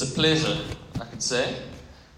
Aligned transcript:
it's 0.00 0.12
a 0.12 0.14
pleasure, 0.14 0.56
I 0.98 1.04
could 1.04 1.22
say, 1.22 1.56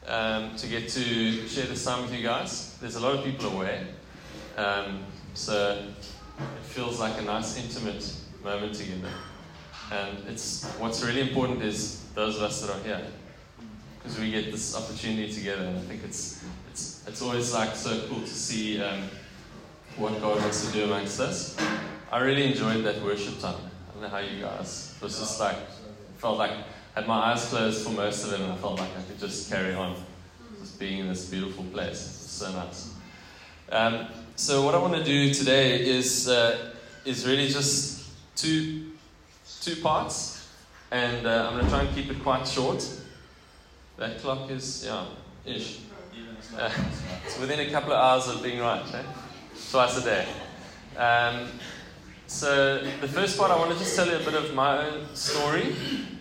um, 0.07 0.55
to 0.55 0.69
get 0.69 0.89
to 0.91 1.49
share 1.49 1.67
this 1.67 1.85
time 1.85 2.03
with 2.03 2.15
you 2.15 2.23
guys. 2.23 2.77
There's 2.81 2.95
a 2.95 3.01
lot 3.01 3.17
of 3.17 3.25
people 3.25 3.49
away, 3.49 3.89
um, 4.57 5.03
so 5.35 5.83
it 6.39 6.65
feels 6.65 7.01
like 7.01 7.19
a 7.19 7.23
nice, 7.23 7.57
intimate 7.57 8.15
moment 8.45 8.77
together. 8.77 9.09
And 9.91 10.17
it's 10.29 10.65
what's 10.79 11.03
really 11.03 11.23
important 11.23 11.61
is 11.63 12.05
those 12.15 12.37
of 12.37 12.43
us 12.43 12.61
that 12.61 12.71
are 12.71 12.83
here, 12.85 13.05
because 13.99 14.17
we 14.17 14.31
get 14.31 14.53
this 14.53 14.77
opportunity 14.77 15.33
together, 15.33 15.65
and 15.65 15.77
I 15.77 15.83
think 15.83 16.05
it's 16.05 16.45
it's 16.71 17.05
it's 17.09 17.21
always 17.21 17.53
like 17.53 17.75
so 17.75 18.07
cool 18.07 18.21
to 18.21 18.27
see 18.29 18.81
um, 18.81 19.09
what 19.97 20.21
God 20.21 20.41
wants 20.41 20.65
to 20.69 20.73
do 20.73 20.85
amongst 20.85 21.19
us. 21.19 21.57
I 22.13 22.21
really 22.21 22.45
enjoyed 22.45 22.85
that 22.85 23.03
worship 23.03 23.41
time. 23.41 23.57
I 23.57 23.93
don't 23.93 24.03
know 24.03 24.09
how 24.09 24.19
you 24.19 24.41
guys. 24.41 24.95
It 24.99 25.03
was 25.03 25.19
just 25.19 25.41
like 25.41 25.57
felt 26.19 26.39
like 26.39 26.53
had 26.95 27.07
my 27.07 27.33
eyes 27.33 27.49
closed 27.49 27.85
for 27.85 27.91
most 27.91 28.25
of 28.27 28.33
it, 28.35 28.41
and 28.41 28.53
I 28.53 28.57
felt 28.57 28.79
like 28.79 28.91
I 28.97 29.03
could 29.03 29.19
just 29.19 29.51
carry 29.51 29.75
on, 29.75 29.97
just 30.61 30.79
being 30.79 30.99
in 30.99 31.09
this 31.09 31.29
beautiful 31.29 31.65
place. 31.65 31.99
So 32.01 32.53
nice. 32.53 32.95
Um, 33.71 34.07
so 34.37 34.63
what 34.63 34.75
I 34.75 34.79
want 34.79 34.95
to 34.95 35.05
do 35.05 35.33
today 35.33 35.85
is 35.85 36.29
uh, 36.29 36.73
is 37.05 37.27
really 37.27 37.49
just 37.49 38.11
two 38.37 38.91
two 39.63 39.77
parts, 39.77 40.49
and 40.91 41.27
uh, 41.27 41.49
I'm 41.49 41.55
going 41.55 41.65
to 41.65 41.71
try 41.71 41.83
and 41.83 41.95
keep 41.95 42.11
it 42.11 42.23
quite 42.23 42.47
short. 42.47 42.87
That 43.97 44.19
clock 44.19 44.51
is 44.51 44.85
yeah 44.85 45.07
ish. 45.47 45.81
Uh, 46.57 46.71
it's 47.25 47.39
within 47.39 47.61
a 47.61 47.71
couple 47.71 47.93
of 47.93 47.99
hours 47.99 48.29
of 48.29 48.43
being 48.43 48.61
right, 48.61 48.83
eh? 48.95 49.03
twice 49.71 49.97
a 49.97 50.05
day. 50.05 50.27
Um, 50.97 51.49
so 52.33 52.83
the 53.01 53.09
first 53.09 53.39
part, 53.39 53.51
I 53.51 53.59
want 53.59 53.73
to 53.73 53.79
just 53.79 53.95
tell 53.95 54.07
you 54.07 54.17
a 54.17 54.19
bit 54.19 54.33
of 54.33 54.55
my 54.55 54.87
own 54.87 55.15
story, 55.15 55.77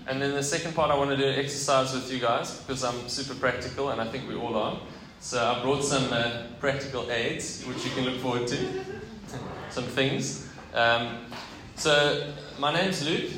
and 0.08 0.22
then 0.22 0.34
the 0.34 0.44
second 0.44 0.76
part, 0.76 0.92
I 0.92 0.96
want 0.96 1.10
to 1.10 1.18
do 1.18 1.24
an 1.24 1.40
exercise 1.40 1.94
with 1.94 2.12
you 2.12 2.20
guys 2.20 2.58
because 2.60 2.84
I'm 2.84 3.08
super 3.08 3.34
practical, 3.34 3.92
and 3.92 4.02
I 4.02 4.08
think 4.08 4.28
we 4.28 4.36
all 4.36 4.58
are. 4.58 4.78
So 5.22 5.42
I 5.42 5.64
brought 5.64 5.84
some 5.86 6.12
uh, 6.12 6.48
practical 6.60 7.10
aids, 7.10 7.64
which 7.66 7.86
you 7.86 7.92
can 7.92 8.04
look 8.04 8.20
forward 8.20 8.46
to, 8.50 8.58
some 9.70 9.86
things. 9.86 10.50
Um, 10.74 11.26
so 11.76 12.34
my 12.60 12.74
name's 12.74 13.08
Luke, 13.08 13.32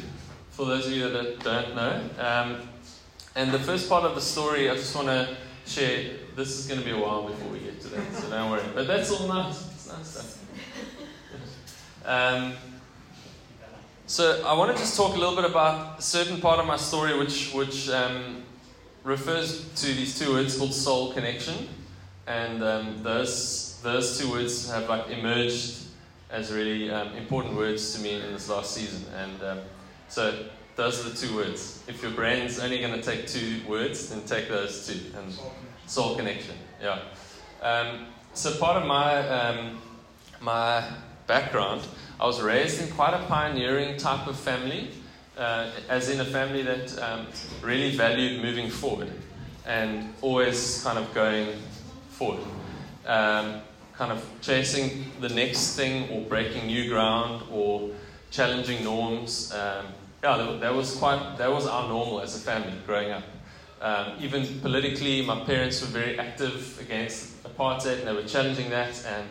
for 0.49 0.65
those 0.65 0.87
of 0.87 0.93
you 0.93 1.09
that 1.09 1.39
don't 1.41 1.75
know. 1.75 2.01
Um, 2.17 2.67
and 3.35 3.51
the 3.51 3.59
first 3.59 3.87
part 3.87 4.03
of 4.03 4.15
the 4.15 4.21
story, 4.21 4.69
I 4.69 4.75
just 4.75 4.95
want 4.95 5.09
to 5.09 5.37
share. 5.67 6.15
This 6.35 6.57
is 6.57 6.65
going 6.65 6.79
to 6.79 6.85
be 6.85 6.91
a 6.91 6.99
while 6.99 7.27
before 7.27 7.49
we 7.49 7.59
get 7.59 7.79
to 7.81 7.87
that, 7.89 8.13
so 8.15 8.29
don't 8.31 8.49
worry. 8.49 8.63
But 8.73 8.87
that's 8.87 9.11
all 9.11 9.27
nice. 9.27 9.61
It's 9.75 9.87
nice 9.87 10.07
stuff. 10.07 10.42
Um, 12.05 12.53
so 14.07 14.43
I 14.45 14.53
want 14.53 14.75
to 14.75 14.77
just 14.77 14.97
talk 14.97 15.15
a 15.15 15.17
little 15.17 15.35
bit 15.35 15.45
about 15.45 15.99
a 15.99 16.01
certain 16.01 16.41
part 16.41 16.59
of 16.59 16.65
my 16.65 16.75
story, 16.75 17.17
which 17.17 17.53
which 17.53 17.89
um, 17.89 18.43
refers 19.05 19.69
to 19.81 19.85
these 19.87 20.19
two 20.19 20.33
words 20.33 20.57
called 20.57 20.73
soul 20.73 21.13
connection, 21.13 21.69
and 22.27 22.61
um, 22.61 23.01
those 23.03 23.79
those 23.83 24.19
two 24.19 24.29
words 24.29 24.69
have 24.69 24.89
like 24.89 25.07
emerged 25.09 25.77
as 26.29 26.51
really 26.51 26.91
um, 26.91 27.15
important 27.15 27.55
words 27.55 27.95
to 27.95 28.01
me 28.01 28.15
in 28.15 28.33
this 28.33 28.49
last 28.49 28.73
season, 28.73 29.05
and 29.15 29.41
um, 29.41 29.59
so 30.09 30.45
those 30.75 31.05
are 31.05 31.09
the 31.09 31.15
two 31.15 31.33
words. 31.37 31.81
If 31.87 32.01
your 32.01 32.11
brain's 32.11 32.59
only 32.59 32.79
going 32.79 32.99
to 32.99 33.01
take 33.01 33.27
two 33.27 33.61
words, 33.65 34.09
then 34.09 34.25
take 34.25 34.49
those 34.49 34.85
two, 34.85 34.99
and 35.17 35.33
soul 35.87 36.17
connection. 36.17 36.55
Yeah. 36.81 36.99
Um, 37.61 38.07
so 38.33 38.53
part 38.55 38.75
of 38.75 38.85
my 38.85 39.71
my 40.41 40.83
background, 41.33 41.81
I 42.19 42.27
was 42.27 42.39
raised 42.41 42.79
in 42.79 42.87
quite 42.89 43.15
a 43.15 43.25
pioneering 43.25 43.97
type 43.97 44.27
of 44.27 44.37
family, 44.37 44.91
uh, 45.35 45.71
as 45.89 46.09
in 46.09 46.19
a 46.19 46.25
family 46.25 46.61
that 46.61 46.87
um, 46.99 47.25
really 47.63 47.91
valued 47.97 48.43
moving 48.43 48.69
forward 48.69 49.09
and 49.65 50.13
always 50.21 50.83
kind 50.83 50.99
of 50.99 51.11
going 51.13 51.47
forward. 52.09 52.43
Um, 53.07 53.61
kind 53.93 54.11
of 54.11 54.23
chasing 54.41 55.05
the 55.21 55.29
next 55.29 55.75
thing 55.75 56.07
or 56.11 56.21
breaking 56.33 56.67
new 56.67 56.87
ground 56.87 57.41
or 57.51 57.89
challenging 58.29 58.83
norms. 58.83 59.51
Um, 59.51 59.85
yeah, 60.23 60.57
that, 60.61 60.75
was 60.75 60.95
quite, 60.95 61.37
that 61.39 61.51
was 61.51 61.65
our 61.65 61.87
normal 61.87 62.21
as 62.21 62.35
a 62.35 62.39
family 62.39 62.77
growing 62.85 63.11
up. 63.11 63.23
Um, 63.81 64.05
even 64.21 64.59
politically, 64.61 65.25
my 65.25 65.39
parents 65.45 65.81
were 65.81 65.87
very 65.87 66.19
active 66.19 66.79
against 66.79 67.43
apartheid 67.43 67.97
and 67.99 68.07
they 68.07 68.13
were 68.13 68.29
challenging 68.35 68.69
that 68.69 68.93
and 69.07 69.25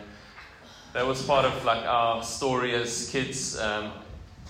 that 0.93 1.05
was 1.07 1.23
part 1.23 1.43
of 1.43 1.65
like 1.65 1.83
our 1.85 2.23
story 2.23 2.75
as 2.75 3.09
kids 3.09 3.59
um, 3.59 3.91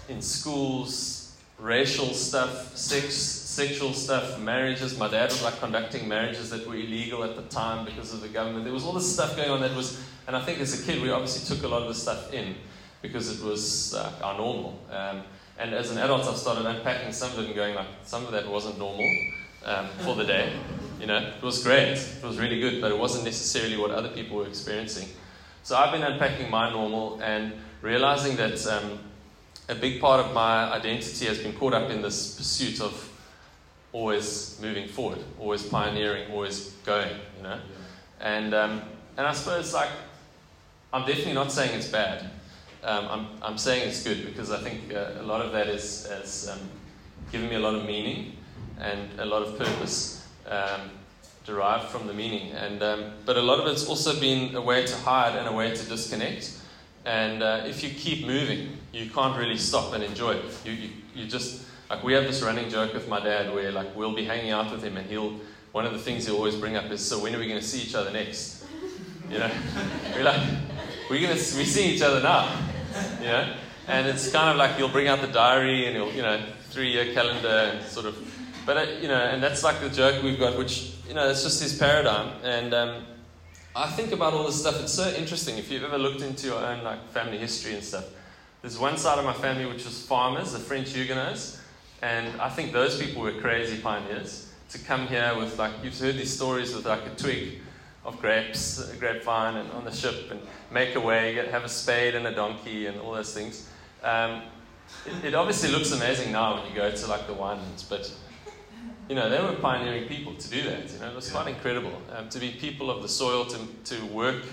in 0.09 0.21
schools, 0.21 1.37
racial 1.57 2.13
stuff, 2.13 2.75
sex, 2.75 3.13
sexual 3.15 3.93
stuff, 3.93 4.37
marriages. 4.39 4.97
My 4.97 5.07
dad 5.07 5.29
was 5.29 5.41
like 5.41 5.57
conducting 5.59 6.07
marriages 6.07 6.49
that 6.49 6.67
were 6.67 6.75
illegal 6.75 7.23
at 7.23 7.37
the 7.37 7.43
time 7.43 7.85
because 7.85 8.13
of 8.13 8.19
the 8.21 8.27
government. 8.27 8.65
There 8.65 8.73
was 8.73 8.83
all 8.83 8.91
this 8.91 9.11
stuff 9.11 9.37
going 9.37 9.49
on 9.49 9.61
that 9.61 9.73
was, 9.73 10.03
and 10.27 10.35
I 10.35 10.41
think 10.41 10.59
as 10.59 10.81
a 10.81 10.85
kid 10.85 11.01
we 11.01 11.11
obviously 11.11 11.55
took 11.55 11.63
a 11.63 11.67
lot 11.67 11.81
of 11.81 11.87
the 11.87 11.95
stuff 11.95 12.33
in 12.33 12.55
because 13.01 13.39
it 13.39 13.45
was 13.45 13.93
uh, 13.93 14.11
our 14.21 14.37
normal. 14.37 14.79
Um, 14.91 15.23
and 15.57 15.73
as 15.73 15.91
an 15.91 15.97
adult, 15.97 16.25
I've 16.25 16.37
started 16.37 16.65
unpacking 16.65 17.13
some 17.13 17.31
of 17.31 17.39
it 17.39 17.45
and 17.45 17.55
going 17.55 17.75
like, 17.75 17.87
some 18.03 18.25
of 18.25 18.31
that 18.31 18.47
wasn't 18.47 18.77
normal 18.79 19.09
um, 19.65 19.87
for 19.99 20.15
the 20.15 20.25
day. 20.25 20.51
You 20.99 21.07
know, 21.07 21.17
it 21.17 21.43
was 21.43 21.63
great, 21.63 21.93
it 21.93 22.23
was 22.23 22.37
really 22.37 22.59
good, 22.59 22.81
but 22.81 22.91
it 22.91 22.97
wasn't 22.97 23.25
necessarily 23.25 23.77
what 23.77 23.91
other 23.91 24.09
people 24.09 24.37
were 24.37 24.47
experiencing. 24.47 25.07
So 25.63 25.77
I've 25.77 25.93
been 25.93 26.03
unpacking 26.03 26.49
my 26.49 26.69
normal 26.69 27.21
and 27.21 27.53
realizing 27.81 28.35
that 28.35 28.67
um, 28.67 28.99
a 29.69 29.75
big 29.75 30.01
part 30.01 30.19
of 30.19 30.33
my 30.33 30.69
identity 30.73 31.25
has 31.25 31.39
been 31.39 31.53
caught 31.53 31.73
up 31.73 31.89
in 31.89 32.01
this 32.01 32.35
pursuit 32.35 32.81
of 32.81 33.09
always 33.93 34.59
moving 34.61 34.89
forward, 34.89 35.19
always 35.39 35.63
pioneering, 35.63 36.29
always 36.31 36.71
going, 36.85 37.15
you 37.37 37.43
know. 37.43 37.59
And 38.19 38.53
um, 38.53 38.81
and 39.15 39.25
I 39.25 39.31
suppose 39.31 39.73
like 39.73 39.89
I'm 40.91 41.05
definitely 41.05 41.33
not 41.33 41.49
saying 41.49 41.73
it's 41.77 41.87
bad. 41.87 42.29
Um, 42.83 43.07
I'm 43.07 43.27
I'm 43.41 43.57
saying 43.57 43.87
it's 43.87 44.03
good 44.03 44.25
because 44.25 44.51
I 44.51 44.59
think 44.59 44.93
uh, 44.93 45.21
a 45.21 45.23
lot 45.23 45.39
of 45.39 45.53
that 45.53 45.67
is 45.67 46.05
has 46.07 46.49
um, 46.51 46.59
given 47.31 47.47
me 47.47 47.55
a 47.55 47.59
lot 47.59 47.75
of 47.75 47.85
meaning 47.85 48.35
and 48.79 49.17
a 49.17 49.25
lot 49.25 49.43
of 49.43 49.57
purpose. 49.57 50.27
Um, 50.45 50.89
derived 51.45 51.89
from 51.89 52.07
the 52.07 52.13
meaning. 52.13 52.51
And 52.51 52.81
um, 52.81 53.11
but 53.25 53.37
a 53.37 53.41
lot 53.41 53.59
of 53.59 53.67
it's 53.67 53.87
also 53.87 54.19
been 54.19 54.55
a 54.55 54.61
way 54.61 54.85
to 54.85 54.95
hide 54.97 55.35
and 55.35 55.47
a 55.47 55.51
way 55.51 55.75
to 55.75 55.85
disconnect. 55.85 56.59
And 57.05 57.43
uh, 57.43 57.63
if 57.65 57.83
you 57.83 57.89
keep 57.89 58.25
moving, 58.25 58.77
you 58.93 59.09
can't 59.09 59.37
really 59.37 59.57
stop 59.57 59.93
and 59.93 60.03
enjoy 60.03 60.33
it. 60.33 60.45
You, 60.65 60.71
you, 60.71 60.89
you 61.15 61.27
just 61.27 61.65
like 61.89 62.03
we 62.03 62.13
have 62.13 62.23
this 62.23 62.41
running 62.41 62.69
joke 62.69 62.93
with 62.93 63.07
my 63.07 63.19
dad 63.19 63.53
where 63.53 63.71
like 63.71 63.95
we'll 63.95 64.15
be 64.15 64.25
hanging 64.25 64.51
out 64.51 64.71
with 64.71 64.83
him 64.83 64.97
and 64.97 65.09
he'll 65.09 65.39
one 65.73 65.85
of 65.85 65.91
the 65.91 65.99
things 65.99 66.25
he'll 66.25 66.35
always 66.35 66.55
bring 66.55 66.75
up 66.75 66.89
is 66.91 67.03
so 67.03 67.21
when 67.21 67.35
are 67.35 67.39
we 67.39 67.47
going 67.47 67.59
to 67.59 67.65
see 67.65 67.81
each 67.81 67.95
other 67.95 68.11
next? 68.11 68.65
You 69.29 69.39
know, 69.39 69.51
we're 70.15 70.23
like 70.23 70.41
we're 71.09 71.21
gonna 71.21 71.33
we 71.33 71.65
see 71.65 71.93
each 71.93 72.01
other 72.01 72.21
now. 72.21 72.57
You 73.19 73.27
know, 73.27 73.55
and 73.87 74.07
it's 74.07 74.31
kind 74.31 74.49
of 74.49 74.57
like 74.57 74.75
he'll 74.75 74.89
bring 74.89 75.07
out 75.07 75.21
the 75.21 75.27
diary 75.27 75.87
and 75.87 75.95
he'll 75.95 76.11
you 76.13 76.21
know 76.21 76.41
three 76.69 76.91
year 76.91 77.13
calendar 77.13 77.71
and 77.73 77.85
sort 77.85 78.05
of 78.05 78.15
but, 78.65 78.77
uh, 78.77 78.91
you 79.01 79.07
know, 79.07 79.19
and 79.19 79.41
that's 79.41 79.63
like 79.63 79.79
the 79.81 79.89
joke 79.89 80.23
we've 80.23 80.39
got, 80.39 80.57
which, 80.57 80.93
you 81.07 81.13
know, 81.13 81.29
it's 81.29 81.43
just 81.43 81.61
his 81.61 81.77
paradigm. 81.77 82.31
And 82.43 82.73
um, 82.73 83.03
I 83.75 83.89
think 83.91 84.11
about 84.11 84.33
all 84.33 84.45
this 84.45 84.59
stuff. 84.59 84.79
It's 84.81 84.93
so 84.93 85.09
interesting. 85.11 85.57
If 85.57 85.71
you've 85.71 85.83
ever 85.83 85.97
looked 85.97 86.21
into 86.21 86.47
your 86.47 86.63
own, 86.63 86.83
like, 86.83 87.09
family 87.09 87.37
history 87.37 87.73
and 87.73 87.83
stuff, 87.83 88.05
there's 88.61 88.79
one 88.79 88.97
side 88.97 89.19
of 89.19 89.25
my 89.25 89.33
family 89.33 89.65
which 89.65 89.85
was 89.85 90.05
farmers, 90.05 90.53
the 90.53 90.59
French 90.59 90.91
Huguenots. 90.91 91.61
And 92.01 92.39
I 92.41 92.49
think 92.49 92.71
those 92.71 92.99
people 92.99 93.21
were 93.21 93.33
crazy 93.33 93.77
pioneers 93.77 94.51
to 94.69 94.79
come 94.79 95.07
here 95.07 95.33
with, 95.37 95.57
like, 95.59 95.71
you've 95.83 95.97
heard 95.99 96.15
these 96.15 96.33
stories 96.33 96.75
with, 96.75 96.85
like, 96.85 97.05
a 97.05 97.15
twig 97.15 97.59
of 98.05 98.19
grapes, 98.19 98.79
a 98.91 98.95
grapevine, 98.97 99.55
and 99.55 99.71
on 99.71 99.85
the 99.85 99.91
ship, 99.91 100.29
and 100.31 100.39
make 100.71 100.95
a 100.95 100.99
way, 100.99 101.35
have 101.35 101.63
a 101.63 101.69
spade 101.69 102.15
and 102.15 102.27
a 102.27 102.35
donkey, 102.35 102.87
and 102.87 102.99
all 102.99 103.13
those 103.13 103.33
things. 103.33 103.69
Um, 104.03 104.41
it, 105.05 105.25
it, 105.27 105.35
obviously 105.35 105.71
looks 105.71 105.91
amazing 105.91 106.31
now 106.31 106.55
when 106.55 106.69
you 106.69 106.75
go 106.75 106.91
to 106.91 107.07
like 107.07 107.27
the 107.27 107.33
winelands, 107.33 107.87
but 107.87 108.13
you 109.13 109.19
know, 109.19 109.29
they 109.29 109.39
were 109.39 109.53
pioneering 109.53 110.07
people 110.07 110.33
to 110.33 110.49
do 110.49 110.63
that. 110.63 110.91
You 110.91 110.97
know, 110.97 111.11
it 111.11 111.15
was 111.15 111.29
quite 111.29 111.47
incredible 111.47 112.01
um, 112.17 112.29
to 112.29 112.39
be 112.39 112.49
people 112.49 112.89
of 112.89 113.03
the 113.03 113.07
soil, 113.07 113.45
to, 113.45 113.59
to 113.95 114.05
work 114.05 114.43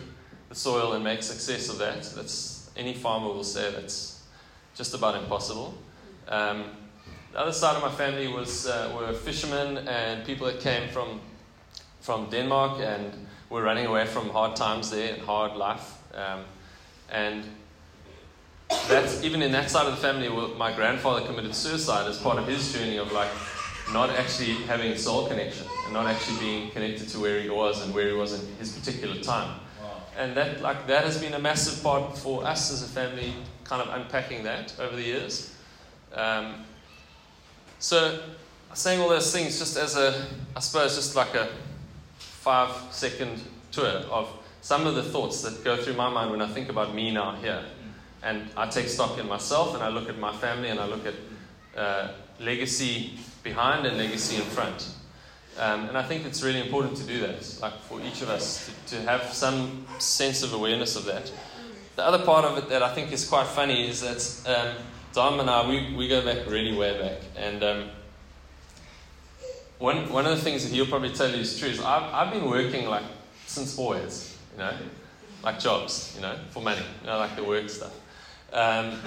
the 0.50 0.54
soil 0.54 0.92
and 0.92 1.02
make 1.02 1.22
success 1.22 1.70
of 1.70 1.78
that. 1.78 2.02
That's 2.14 2.70
any 2.76 2.92
farmer 2.92 3.28
will 3.28 3.42
say 3.42 3.70
that's 3.70 4.22
just 4.74 4.92
about 4.92 5.14
impossible. 5.14 5.78
Um, 6.28 6.72
the 7.32 7.38
other 7.38 7.52
side 7.52 7.74
of 7.74 7.80
my 7.80 7.90
family 7.90 8.28
was 8.28 8.66
uh, 8.66 8.94
were 8.94 9.14
fishermen 9.14 9.88
and 9.88 10.26
people 10.26 10.46
that 10.46 10.60
came 10.60 10.90
from 10.90 11.22
from 12.02 12.28
Denmark 12.28 12.80
and 12.82 13.14
were 13.48 13.62
running 13.62 13.86
away 13.86 14.04
from 14.04 14.28
hard 14.28 14.56
times 14.56 14.90
there 14.90 15.14
and 15.14 15.22
hard 15.22 15.56
life. 15.56 15.94
Um, 16.14 16.44
and 17.10 17.44
that's 18.88 19.24
even 19.24 19.40
in 19.40 19.52
that 19.52 19.70
side 19.70 19.86
of 19.86 19.92
the 19.92 20.02
family, 20.02 20.28
my 20.58 20.70
grandfather 20.70 21.24
committed 21.26 21.54
suicide 21.54 22.06
as 22.06 22.18
part 22.18 22.38
of 22.38 22.46
his 22.46 22.74
journey 22.74 22.98
of 22.98 23.10
like 23.10 23.30
not 23.92 24.10
actually 24.10 24.54
having 24.64 24.92
a 24.92 24.98
soul 24.98 25.26
connection 25.28 25.66
and 25.84 25.92
not 25.92 26.06
actually 26.06 26.38
being 26.38 26.70
connected 26.70 27.08
to 27.08 27.18
where 27.18 27.40
he 27.40 27.48
was 27.48 27.84
and 27.84 27.94
where 27.94 28.08
he 28.08 28.14
was 28.14 28.32
in 28.32 28.56
his 28.56 28.72
particular 28.72 29.20
time. 29.20 29.58
Wow. 29.82 30.02
And 30.16 30.36
that, 30.36 30.60
like, 30.60 30.86
that 30.86 31.04
has 31.04 31.20
been 31.20 31.34
a 31.34 31.38
massive 31.38 31.82
part 31.82 32.16
for 32.16 32.44
us 32.44 32.72
as 32.72 32.82
a 32.82 32.86
family, 32.86 33.34
kind 33.64 33.82
of 33.82 33.94
unpacking 34.00 34.44
that 34.44 34.74
over 34.78 34.94
the 34.94 35.02
years. 35.02 35.54
Um, 36.14 36.64
so, 37.78 38.20
saying 38.74 39.00
all 39.00 39.08
those 39.08 39.32
things 39.32 39.58
just 39.58 39.76
as 39.76 39.96
a, 39.96 40.26
I 40.54 40.60
suppose, 40.60 40.94
just 40.94 41.16
like 41.16 41.34
a 41.34 41.48
five 42.18 42.70
second 42.90 43.40
tour 43.72 43.86
of 43.86 44.28
some 44.62 44.86
of 44.86 44.94
the 44.94 45.02
thoughts 45.02 45.42
that 45.42 45.64
go 45.64 45.76
through 45.76 45.94
my 45.94 46.08
mind 46.08 46.30
when 46.30 46.42
I 46.42 46.48
think 46.48 46.68
about 46.68 46.94
me 46.94 47.10
now 47.10 47.34
here. 47.36 47.64
And 48.22 48.50
I 48.56 48.68
take 48.68 48.88
stock 48.88 49.18
in 49.18 49.26
myself 49.26 49.74
and 49.74 49.82
I 49.82 49.88
look 49.88 50.08
at 50.08 50.18
my 50.18 50.32
family 50.36 50.68
and 50.68 50.78
I 50.78 50.86
look 50.86 51.06
at 51.06 51.14
uh, 51.76 52.08
legacy 52.38 53.18
behind 53.42 53.86
and 53.86 53.96
legacy 53.96 54.36
in 54.36 54.42
front. 54.42 54.94
Um, 55.58 55.88
and 55.88 55.98
I 55.98 56.02
think 56.02 56.24
it's 56.24 56.42
really 56.42 56.60
important 56.60 56.96
to 56.98 57.04
do 57.04 57.20
that, 57.20 57.58
like 57.60 57.78
for 57.82 58.00
each 58.00 58.22
of 58.22 58.30
us, 58.30 58.70
to, 58.86 58.96
to 58.96 59.02
have 59.02 59.32
some 59.32 59.84
sense 59.98 60.42
of 60.42 60.52
awareness 60.52 60.96
of 60.96 61.04
that. 61.06 61.30
The 61.96 62.06
other 62.06 62.24
part 62.24 62.44
of 62.44 62.56
it 62.58 62.68
that 62.70 62.82
I 62.82 62.94
think 62.94 63.12
is 63.12 63.28
quite 63.28 63.46
funny 63.46 63.88
is 63.88 64.00
that 64.00 64.56
um, 64.56 64.76
Dom 65.12 65.40
and 65.40 65.50
I, 65.50 65.68
we, 65.68 65.94
we 65.94 66.08
go 66.08 66.24
back 66.24 66.48
really 66.48 66.74
way 66.74 66.98
back. 66.98 67.18
And 67.36 67.62
um, 67.62 67.90
one, 69.78 70.08
one 70.10 70.26
of 70.26 70.36
the 70.36 70.42
things 70.42 70.62
that 70.62 70.72
he'll 70.72 70.86
probably 70.86 71.12
tell 71.12 71.28
you 71.28 71.38
is 71.38 71.58
true 71.58 71.68
is 71.68 71.80
I've, 71.80 72.14
I've 72.14 72.32
been 72.32 72.48
working 72.48 72.88
like 72.88 73.04
since 73.46 73.76
always, 73.78 74.38
you 74.52 74.58
know, 74.58 74.72
like 75.42 75.58
jobs, 75.58 76.12
you 76.14 76.22
know, 76.22 76.36
for 76.50 76.62
money, 76.62 76.82
you 77.00 77.06
know, 77.06 77.18
like 77.18 77.34
the 77.34 77.44
work 77.44 77.68
stuff. 77.68 77.92
Um, 78.52 78.98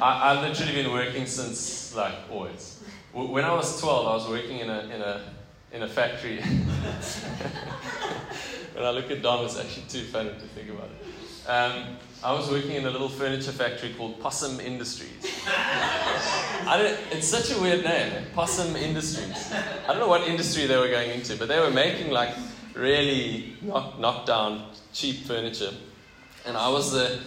I, 0.00 0.30
I've 0.30 0.42
literally 0.42 0.72
been 0.72 0.92
working 0.92 1.26
since 1.26 1.94
like 1.96 2.14
always. 2.30 2.82
When 3.12 3.44
I 3.44 3.52
was 3.52 3.80
12, 3.80 4.06
I 4.06 4.14
was 4.14 4.28
working 4.28 4.60
in 4.60 4.70
a, 4.70 4.80
in 4.80 5.00
a, 5.02 5.20
in 5.72 5.82
a 5.82 5.88
factory. 5.88 6.40
when 8.74 8.84
I 8.84 8.90
look 8.90 9.10
at 9.10 9.22
Dom, 9.22 9.44
it's 9.44 9.58
actually 9.58 9.86
too 9.88 10.04
funny 10.04 10.30
to 10.30 10.46
think 10.54 10.70
about 10.70 10.90
it. 10.90 11.48
Um, 11.48 11.96
I 12.22 12.32
was 12.32 12.50
working 12.50 12.72
in 12.72 12.84
a 12.84 12.90
little 12.90 13.08
furniture 13.08 13.52
factory 13.52 13.94
called 13.96 14.20
Possum 14.20 14.60
Industries. 14.60 15.40
it's 17.10 17.26
such 17.26 17.50
a 17.56 17.60
weird 17.60 17.84
name, 17.84 18.26
Possum 18.34 18.76
Industries. 18.76 19.52
I 19.52 19.86
don't 19.88 19.98
know 19.98 20.08
what 20.08 20.28
industry 20.28 20.66
they 20.66 20.76
were 20.76 20.88
going 20.88 21.10
into, 21.10 21.36
but 21.36 21.48
they 21.48 21.58
were 21.58 21.70
making 21.70 22.10
like 22.10 22.34
really 22.74 23.56
knock-down 23.62 24.70
cheap 24.92 25.24
furniture. 25.24 25.72
And 26.44 26.56
I 26.56 26.68
was 26.68 26.92
the, 26.92 27.18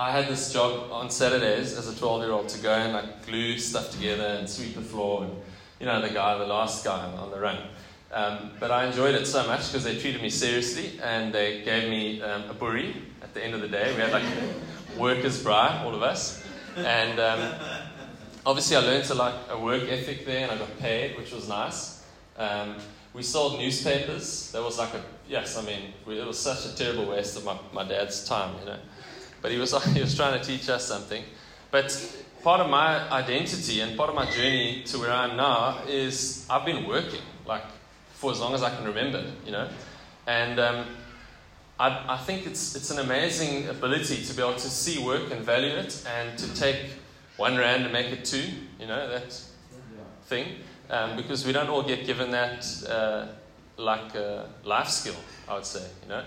I 0.00 0.12
had 0.12 0.28
this 0.28 0.50
job 0.50 0.90
on 0.90 1.10
Saturdays 1.10 1.76
as 1.76 1.86
a 1.86 1.94
12 1.94 2.22
year 2.22 2.32
old 2.32 2.48
to 2.48 2.58
go 2.62 2.72
and 2.72 2.94
like 2.94 3.26
glue 3.26 3.58
stuff 3.58 3.90
together 3.90 4.24
and 4.38 4.48
sweep 4.48 4.74
the 4.74 4.80
floor 4.80 5.24
and, 5.24 5.32
you 5.78 5.84
know, 5.84 6.00
the 6.00 6.08
guy, 6.08 6.38
the 6.38 6.46
last 6.46 6.82
guy 6.82 7.04
on 7.04 7.30
the 7.30 7.38
run. 7.38 7.58
Um, 8.10 8.52
but 8.58 8.70
I 8.70 8.86
enjoyed 8.86 9.14
it 9.14 9.26
so 9.26 9.46
much 9.46 9.66
because 9.66 9.84
they 9.84 9.98
treated 9.98 10.22
me 10.22 10.30
seriously 10.30 10.98
and 11.02 11.34
they 11.34 11.60
gave 11.64 11.90
me 11.90 12.22
um, 12.22 12.48
a 12.48 12.54
burry 12.54 12.96
at 13.20 13.34
the 13.34 13.44
end 13.44 13.52
of 13.52 13.60
the 13.60 13.68
day. 13.68 13.94
We 13.94 14.00
had 14.00 14.10
like 14.10 14.24
workers' 14.96 15.44
braai, 15.44 15.84
all 15.84 15.94
of 15.94 16.02
us. 16.02 16.42
And 16.78 17.20
um, 17.20 17.52
obviously, 18.46 18.78
I 18.78 18.80
learned 18.80 19.10
a, 19.10 19.14
like, 19.14 19.34
a 19.50 19.60
work 19.60 19.82
ethic 19.82 20.24
there 20.24 20.44
and 20.44 20.52
I 20.52 20.56
got 20.56 20.78
paid, 20.78 21.18
which 21.18 21.30
was 21.30 21.46
nice. 21.46 22.02
Um, 22.38 22.76
we 23.12 23.22
sold 23.22 23.58
newspapers. 23.58 24.50
That 24.52 24.62
was 24.62 24.78
like 24.78 24.94
a, 24.94 25.02
yes, 25.28 25.58
I 25.58 25.62
mean, 25.62 25.92
it 26.08 26.26
was 26.26 26.38
such 26.38 26.64
a 26.64 26.74
terrible 26.74 27.04
waste 27.04 27.36
of 27.36 27.44
my, 27.44 27.58
my 27.74 27.84
dad's 27.84 28.26
time, 28.26 28.58
you 28.60 28.64
know. 28.64 28.78
But 29.42 29.52
he 29.52 29.58
was, 29.58 29.72
he 29.94 30.00
was 30.00 30.14
trying 30.14 30.38
to 30.38 30.44
teach 30.44 30.68
us 30.68 30.86
something. 30.86 31.24
But 31.70 31.90
part 32.42 32.60
of 32.60 32.70
my 32.70 33.08
identity 33.10 33.80
and 33.80 33.96
part 33.96 34.08
of 34.08 34.14
my 34.14 34.30
journey 34.30 34.82
to 34.86 34.98
where 34.98 35.12
I 35.12 35.24
am 35.28 35.36
now 35.36 35.82
is 35.86 36.46
I've 36.50 36.64
been 36.64 36.86
working, 36.86 37.22
like, 37.46 37.64
for 38.14 38.30
as 38.30 38.40
long 38.40 38.54
as 38.54 38.62
I 38.62 38.74
can 38.74 38.84
remember, 38.84 39.24
you 39.44 39.52
know. 39.52 39.68
And 40.26 40.58
um, 40.58 40.86
I, 41.78 42.14
I 42.14 42.16
think 42.18 42.46
it's, 42.46 42.76
it's 42.76 42.90
an 42.90 42.98
amazing 42.98 43.68
ability 43.68 44.24
to 44.24 44.34
be 44.34 44.42
able 44.42 44.54
to 44.54 44.70
see 44.70 45.02
work 45.02 45.30
and 45.30 45.44
value 45.44 45.74
it 45.76 46.04
and 46.06 46.38
to 46.38 46.54
take 46.54 46.76
one 47.36 47.56
rand 47.56 47.84
and 47.84 47.92
make 47.92 48.12
it 48.12 48.24
two, 48.24 48.44
you 48.78 48.86
know, 48.86 49.08
that 49.08 49.40
thing. 50.24 50.46
Um, 50.90 51.16
because 51.16 51.46
we 51.46 51.52
don't 51.52 51.68
all 51.68 51.82
get 51.82 52.04
given 52.04 52.32
that 52.32 52.66
uh, 52.88 53.26
like 53.76 54.14
a 54.14 54.50
life 54.64 54.88
skill, 54.88 55.14
I 55.48 55.54
would 55.54 55.64
say, 55.64 55.86
you 56.02 56.08
know. 56.08 56.24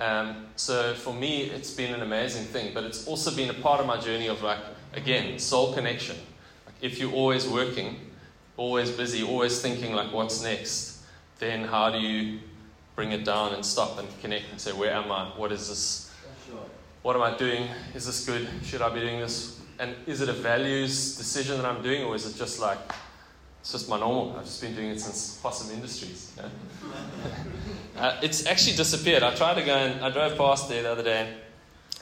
Um, 0.00 0.46
so 0.56 0.94
for 0.94 1.12
me, 1.12 1.42
it's 1.42 1.70
been 1.74 1.94
an 1.94 2.00
amazing 2.00 2.46
thing, 2.46 2.72
but 2.72 2.84
it's 2.84 3.06
also 3.06 3.30
been 3.36 3.50
a 3.50 3.54
part 3.54 3.80
of 3.80 3.86
my 3.86 4.00
journey 4.00 4.28
of 4.28 4.42
like, 4.42 4.58
again, 4.94 5.38
soul 5.38 5.74
connection. 5.74 6.16
Like 6.64 6.74
if 6.80 6.98
you're 6.98 7.12
always 7.12 7.46
working, 7.46 7.96
always 8.56 8.90
busy, 8.90 9.22
always 9.22 9.60
thinking 9.60 9.92
like, 9.92 10.10
what's 10.10 10.42
next, 10.42 11.02
then 11.38 11.64
how 11.64 11.90
do 11.90 11.98
you 11.98 12.40
bring 12.96 13.12
it 13.12 13.26
down 13.26 13.52
and 13.52 13.64
stop 13.64 13.98
and 13.98 14.08
connect 14.22 14.50
and 14.50 14.58
say, 14.58 14.72
where 14.72 14.92
am 14.92 15.12
I? 15.12 15.26
What 15.36 15.52
is 15.52 15.68
this? 15.68 16.10
What 17.02 17.14
am 17.16 17.22
I 17.22 17.36
doing? 17.36 17.68
Is 17.94 18.06
this 18.06 18.24
good? 18.24 18.48
Should 18.64 18.82
I 18.82 18.88
be 18.88 19.00
doing 19.00 19.20
this? 19.20 19.60
And 19.78 19.94
is 20.06 20.22
it 20.22 20.28
a 20.28 20.34
values 20.34 21.16
decision 21.16 21.56
that 21.58 21.66
I'm 21.66 21.82
doing, 21.82 22.04
or 22.04 22.14
is 22.14 22.26
it 22.26 22.38
just 22.38 22.58
like, 22.58 22.78
it's 23.60 23.72
just 23.72 23.88
my 23.88 23.98
normal? 23.98 24.36
I've 24.36 24.44
just 24.44 24.60
been 24.60 24.74
doing 24.74 24.90
it 24.90 25.00
since 25.00 25.36
Possum 25.36 25.74
Industries. 25.74 26.32
You 26.36 26.42
know? 26.42 26.50
uh, 28.00 28.16
it's 28.22 28.46
actually 28.46 28.76
disappeared. 28.76 29.22
I 29.22 29.34
tried 29.34 29.54
to 29.54 29.62
go 29.62 29.74
and 29.74 30.04
I 30.04 30.10
drove 30.10 30.36
past 30.36 30.68
there 30.68 30.82
the 30.82 30.92
other 30.92 31.02
day. 31.02 31.34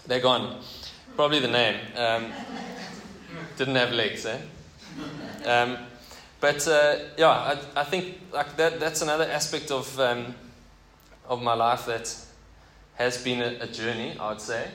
They're 0.07 0.21
gone. 0.21 0.61
Probably 1.17 1.41
the 1.41 1.49
name. 1.49 1.81
Um, 1.97 2.33
didn't 3.57 3.75
have 3.75 3.93
legs, 3.93 4.25
eh? 4.25 4.39
Um, 5.45 5.79
but 6.41 6.67
uh, 6.69 6.97
yeah, 7.17 7.29
I, 7.29 7.59
I, 7.75 7.85
think 7.85 8.21
like 8.33 8.57
that, 8.57 8.79
that's 8.79 9.03
another 9.03 9.25
aspect 9.25 9.73
of 9.73 9.99
um, 9.99 10.35
of 11.29 11.43
my 11.43 11.55
life 11.55 11.87
that 11.87 12.15
has 12.95 13.23
been 13.23 13.43
a, 13.43 13.65
a 13.65 13.67
journey, 13.67 14.17
I 14.19 14.31
would 14.31 14.41
say. 14.41 14.69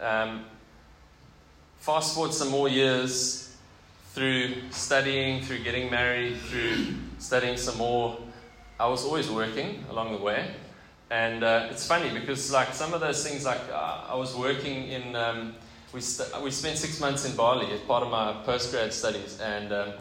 Um, 0.00 0.44
fast 1.78 2.14
forward 2.14 2.34
some 2.34 2.50
more 2.50 2.68
years 2.68 3.53
through 4.14 4.70
studying, 4.70 5.42
through 5.42 5.58
getting 5.64 5.90
married, 5.90 6.36
through 6.36 6.94
studying 7.18 7.56
some 7.56 7.76
more. 7.76 8.16
I 8.78 8.86
was 8.86 9.04
always 9.04 9.28
working 9.28 9.84
along 9.90 10.12
the 10.12 10.22
way. 10.22 10.54
And 11.10 11.42
uh, 11.42 11.66
it's 11.70 11.84
funny 11.84 12.16
because, 12.16 12.52
like, 12.52 12.72
some 12.74 12.94
of 12.94 13.00
those 13.00 13.26
things, 13.26 13.44
like, 13.44 13.60
uh, 13.72 14.04
I 14.08 14.14
was 14.14 14.36
working 14.36 14.86
in, 14.86 15.16
um, 15.16 15.56
we, 15.92 16.00
st- 16.00 16.42
we 16.42 16.52
spent 16.52 16.78
six 16.78 17.00
months 17.00 17.24
in 17.28 17.34
Bali 17.36 17.66
as 17.72 17.80
part 17.80 18.04
of 18.04 18.10
my 18.10 18.36
postgrad 18.46 18.92
studies. 18.92 19.40
And 19.40 19.72
um, 19.72 19.92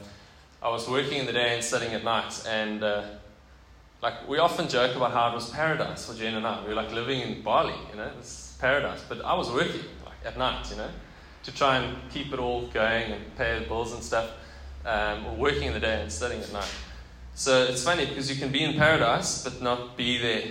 I 0.61 0.69
was 0.69 0.87
working 0.87 1.17
in 1.17 1.25
the 1.25 1.33
day 1.33 1.55
and 1.55 1.63
studying 1.63 1.93
at 1.93 2.03
night. 2.03 2.39
And 2.47 2.83
uh, 2.83 3.03
like, 4.03 4.27
we 4.29 4.37
often 4.37 4.69
joke 4.69 4.95
about 4.95 5.11
how 5.11 5.31
it 5.31 5.33
was 5.33 5.49
paradise 5.49 6.05
for 6.05 6.13
Jen 6.15 6.35
and 6.35 6.45
I. 6.45 6.61
We 6.61 6.69
were 6.69 6.75
like 6.75 6.91
living 6.91 7.21
in 7.21 7.41
Bali, 7.41 7.73
you 7.89 7.97
know, 7.97 8.11
it's 8.19 8.55
paradise. 8.59 9.03
But 9.09 9.25
I 9.25 9.33
was 9.33 9.49
working, 9.49 9.81
like, 10.05 10.23
at 10.23 10.37
night, 10.37 10.69
you 10.69 10.77
know, 10.77 10.89
to 11.43 11.51
try 11.51 11.77
and 11.77 11.97
keep 12.11 12.33
it 12.33 12.39
all 12.39 12.67
going 12.67 13.11
and 13.11 13.37
pay 13.37 13.59
the 13.59 13.65
bills 13.65 13.93
and 13.93 14.03
stuff, 14.03 14.31
um, 14.85 15.25
or 15.25 15.35
working 15.35 15.63
in 15.63 15.73
the 15.73 15.79
day 15.79 16.01
and 16.01 16.11
studying 16.11 16.41
at 16.41 16.51
night. 16.53 16.71
So 17.35 17.63
it's 17.63 17.83
funny 17.83 18.05
because 18.05 18.29
you 18.29 18.37
can 18.37 18.51
be 18.51 18.63
in 18.63 18.77
paradise 18.77 19.43
but 19.43 19.61
not 19.61 19.97
be 19.97 20.17
there, 20.19 20.43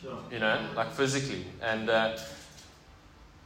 sure. 0.00 0.18
you 0.30 0.38
know, 0.38 0.58
like 0.74 0.92
physically. 0.92 1.44
And 1.60 1.90
uh, 1.90 2.16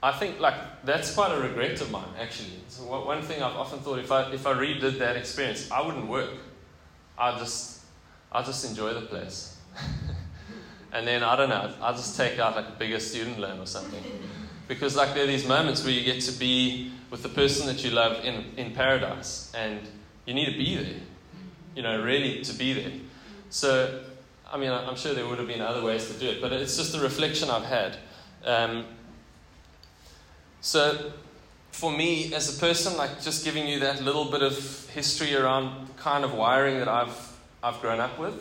I 0.02 0.12
think 0.12 0.40
like 0.40 0.84
that's 0.84 1.14
quite 1.14 1.32
a 1.32 1.40
regret 1.40 1.80
of 1.80 1.90
mine, 1.90 2.08
actually. 2.20 2.60
So 2.68 2.82
one 2.82 3.22
thing 3.22 3.42
I've 3.42 3.56
often 3.56 3.80
thought 3.80 3.98
if 3.98 4.12
I 4.12 4.30
if 4.32 4.46
I 4.46 4.52
redid 4.52 4.98
that 4.98 5.16
experience, 5.16 5.70
I 5.70 5.84
wouldn't 5.84 6.06
work. 6.06 6.30
I'd 7.18 7.38
just 7.38 7.78
I'll 8.30 8.44
just 8.44 8.64
enjoy 8.64 8.94
the 8.94 9.02
place. 9.02 9.56
and 10.92 11.06
then, 11.06 11.22
I 11.22 11.36
don't 11.36 11.48
know, 11.48 11.72
I'll 11.80 11.94
just 11.94 12.16
take 12.16 12.38
out 12.38 12.56
like 12.56 12.68
a 12.68 12.78
bigger 12.78 13.00
student 13.00 13.38
loan 13.38 13.58
or 13.58 13.66
something. 13.66 14.02
Because, 14.68 14.94
like, 14.94 15.14
there 15.14 15.24
are 15.24 15.26
these 15.26 15.48
moments 15.48 15.82
where 15.82 15.92
you 15.92 16.04
get 16.04 16.22
to 16.24 16.32
be 16.32 16.92
with 17.10 17.22
the 17.22 17.28
person 17.30 17.66
that 17.66 17.82
you 17.82 17.90
love 17.90 18.22
in, 18.22 18.44
in 18.58 18.72
paradise, 18.72 19.50
and 19.54 19.80
you 20.26 20.34
need 20.34 20.44
to 20.44 20.58
be 20.58 20.76
there, 20.76 21.00
you 21.74 21.82
know, 21.82 22.02
really 22.02 22.42
to 22.42 22.52
be 22.52 22.74
there. 22.74 22.92
So, 23.48 24.04
I 24.52 24.58
mean, 24.58 24.70
I'm 24.70 24.96
sure 24.96 25.14
there 25.14 25.26
would 25.26 25.38
have 25.38 25.48
been 25.48 25.62
other 25.62 25.82
ways 25.82 26.08
to 26.08 26.18
do 26.18 26.28
it, 26.28 26.42
but 26.42 26.52
it's 26.52 26.76
just 26.76 26.94
a 26.94 27.00
reflection 27.00 27.48
I've 27.48 27.64
had. 27.64 27.96
Um, 28.44 28.84
so, 30.60 31.12
for 31.70 31.90
me, 31.90 32.34
as 32.34 32.54
a 32.54 32.60
person, 32.60 32.96
like 32.96 33.22
just 33.22 33.44
giving 33.44 33.66
you 33.66 33.80
that 33.80 34.02
little 34.02 34.26
bit 34.26 34.42
of 34.42 34.90
history 34.90 35.34
around 35.34 35.96
kind 35.96 36.24
of 36.24 36.34
wiring 36.34 36.78
that 36.78 36.88
I've 36.88 37.36
I've 37.62 37.80
grown 37.80 38.00
up 38.00 38.18
with. 38.18 38.34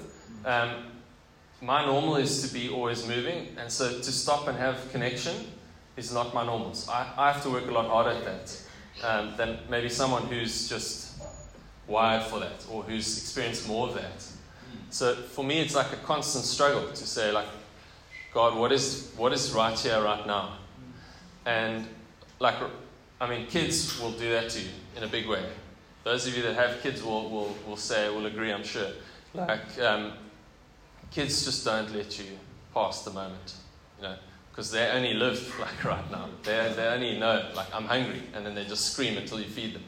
Um, 0.46 0.72
my 1.62 1.86
normal 1.86 2.18
is 2.18 2.48
to 2.48 2.54
be 2.54 2.70
always 2.70 3.08
moving, 3.08 3.56
and 3.58 3.72
so 3.72 4.00
to 4.00 4.12
stop 4.12 4.48
and 4.48 4.58
have 4.58 4.92
connection 4.92 5.36
is 5.98 6.14
not 6.14 6.34
my 6.34 6.46
normals. 6.46 6.88
I, 6.88 7.08
I 7.18 7.32
have 7.32 7.44
to 7.44 7.50
work 7.50 7.68
a 7.68 7.72
lot 7.72 7.88
harder 7.88 8.12
at 8.12 8.24
that 8.24 8.62
um, 9.04 9.36
than 9.36 9.58
maybe 9.70 9.90
someone 9.90 10.24
who's 10.28 10.70
just 10.70 11.20
wired 11.88 12.24
for 12.24 12.40
that 12.40 12.66
or 12.72 12.84
who's 12.84 13.18
experienced 13.18 13.68
more 13.68 13.88
of 13.90 13.96
that. 13.96 14.26
So 14.90 15.16
for 15.16 15.44
me, 15.44 15.60
it's 15.60 15.76
like 15.76 15.92
a 15.92 15.98
constant 15.98 16.46
struggle 16.46 16.88
to 16.88 17.08
say, 17.08 17.32
like, 17.32 17.48
God, 18.34 18.58
what 18.58 18.72
is 18.72 19.12
what 19.18 19.34
is 19.34 19.52
right 19.52 19.78
here, 19.78 20.02
right 20.02 20.26
now? 20.28 20.58
And 21.46 21.88
like, 22.40 22.56
I 23.20 23.28
mean, 23.28 23.48
kids 23.48 24.00
will 24.00 24.12
do 24.12 24.30
that 24.32 24.50
to 24.52 24.60
you 24.60 24.70
in 24.96 25.04
a 25.04 25.08
big 25.08 25.28
way. 25.28 25.44
Those 26.04 26.28
of 26.28 26.38
you 26.38 26.44
that 26.44 26.56
have 26.56 26.82
kids 26.82 27.04
will, 27.04 27.30
will, 27.30 27.56
will 27.68 27.78
say, 27.78 28.10
will 28.10 28.28
agree, 28.28 28.52
I'm 28.52 28.64
sure. 28.64 28.92
Like, 29.34 29.80
um, 29.82 30.14
kids 31.12 31.44
just 31.44 31.66
don't 31.66 31.94
let 31.94 32.18
you 32.18 32.26
pass 32.74 33.04
the 33.04 33.12
moment, 33.12 33.56
you 33.98 34.04
know, 34.04 34.16
because 34.58 34.72
they 34.72 34.90
only 34.90 35.14
live 35.14 35.56
like 35.60 35.84
right 35.84 36.12
now. 36.12 36.28
They, 36.42 36.74
they 36.76 36.88
only 36.88 37.20
know, 37.20 37.48
like, 37.56 37.74
I'm 37.76 37.86
hungry, 37.86 38.24
and 38.34 38.44
then 38.44 38.56
they 38.56 38.66
just 38.66 38.92
scream 38.92 39.16
until 39.16 39.40
you 39.40 39.46
feed 39.46 39.76
them, 39.76 39.84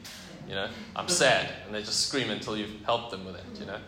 You 0.48 0.54
know, 0.54 0.68
I'm 0.94 1.08
sad, 1.08 1.50
and 1.66 1.74
they 1.74 1.80
just 1.80 2.06
scream 2.06 2.30
until 2.30 2.56
you've 2.56 2.80
helped 2.84 3.10
them 3.10 3.24
with 3.24 3.34
it. 3.34 3.44
You 3.58 3.66
know, 3.66 3.78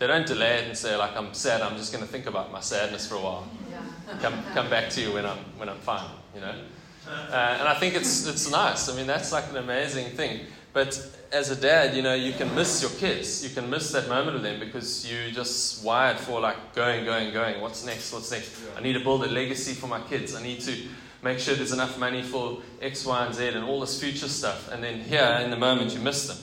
they 0.00 0.08
don't 0.08 0.26
delay 0.26 0.56
it 0.56 0.64
and 0.66 0.76
say 0.76 0.96
like 0.96 1.16
I'm 1.16 1.32
sad. 1.32 1.62
I'm 1.62 1.76
just 1.76 1.92
going 1.92 2.04
to 2.04 2.10
think 2.10 2.26
about 2.26 2.50
my 2.50 2.60
sadness 2.60 3.06
for 3.06 3.14
a 3.14 3.20
while. 3.20 3.48
Come 4.20 4.34
come 4.52 4.68
back 4.68 4.90
to 4.90 5.00
you 5.00 5.12
when 5.12 5.24
I'm 5.24 5.38
when 5.58 5.68
I'm 5.68 5.78
fine. 5.78 6.10
You 6.34 6.40
know, 6.40 6.54
uh, 7.30 7.56
and 7.60 7.68
I 7.68 7.74
think 7.74 7.94
it's 7.94 8.26
it's 8.26 8.50
nice. 8.50 8.88
I 8.88 8.96
mean, 8.96 9.06
that's 9.06 9.32
like 9.32 9.48
an 9.50 9.56
amazing 9.56 10.16
thing. 10.16 10.40
But 10.72 10.90
as 11.36 11.50
a 11.50 11.56
dad, 11.56 11.94
you 11.94 12.02
know, 12.02 12.14
you 12.14 12.32
can 12.32 12.52
miss 12.54 12.80
your 12.80 12.90
kids. 12.92 13.44
You 13.44 13.50
can 13.50 13.68
miss 13.68 13.92
that 13.92 14.08
moment 14.08 14.34
with 14.34 14.42
them 14.42 14.58
because 14.58 15.10
you're 15.10 15.30
just 15.30 15.84
wired 15.84 16.18
for 16.18 16.40
like 16.40 16.74
going, 16.74 17.04
going, 17.04 17.32
going. 17.32 17.60
What's 17.60 17.84
next? 17.84 18.12
What's 18.12 18.30
next? 18.30 18.50
I 18.76 18.80
need 18.80 18.94
to 18.94 19.00
build 19.00 19.22
a 19.22 19.28
legacy 19.28 19.74
for 19.74 19.86
my 19.86 20.00
kids. 20.00 20.34
I 20.34 20.42
need 20.42 20.60
to 20.62 20.74
make 21.22 21.38
sure 21.38 21.54
there's 21.54 21.72
enough 21.72 21.98
money 21.98 22.22
for 22.22 22.62
X, 22.80 23.04
Y, 23.04 23.26
and 23.26 23.34
Z 23.34 23.48
and 23.48 23.64
all 23.64 23.80
this 23.80 24.00
future 24.00 24.28
stuff. 24.28 24.72
And 24.72 24.82
then 24.82 25.00
here 25.00 25.40
in 25.44 25.50
the 25.50 25.56
moment 25.56 25.92
you 25.92 26.00
miss 26.00 26.26
them. 26.26 26.38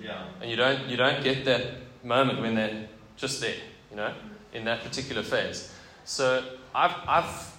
Yeah. 0.00 0.24
And 0.40 0.50
you 0.50 0.56
don't 0.56 0.88
you 0.88 0.96
don't 0.96 1.22
get 1.22 1.44
that 1.44 1.64
moment 2.02 2.40
when 2.40 2.54
they're 2.54 2.88
just 3.16 3.40
there, 3.40 3.56
you 3.90 3.96
know, 3.96 4.14
in 4.54 4.64
that 4.64 4.82
particular 4.82 5.22
phase. 5.22 5.74
So 6.04 6.42
I've 6.74 6.94
I've 7.06 7.54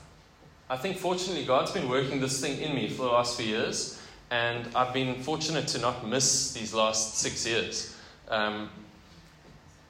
I 0.71 0.77
think 0.77 0.97
fortunately 0.97 1.45
God's 1.45 1.71
been 1.71 1.87
working 1.87 2.19
this 2.19 2.41
thing 2.41 2.59
in 2.59 2.73
me 2.73 2.89
for 2.89 3.03
the 3.03 3.09
last 3.09 3.37
few 3.37 3.45
years. 3.45 3.98
And 4.31 4.67
I've 4.75 4.93
been 4.93 5.21
fortunate 5.23 5.67
to 5.69 5.79
not 5.79 6.07
miss 6.07 6.53
these 6.53 6.73
last 6.73 7.17
six 7.17 7.47
years. 7.47 7.95
Um, 8.29 8.69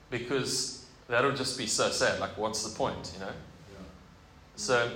because 0.09 0.85
that 1.07 1.23
would 1.23 1.35
just 1.35 1.57
be 1.57 1.65
so 1.65 1.89
sad. 1.89 2.19
Like, 2.19 2.37
what's 2.37 2.63
the 2.63 2.75
point, 2.75 3.11
you 3.13 3.19
know? 3.19 3.25
Yeah. 3.27 3.85
So, 4.55 4.91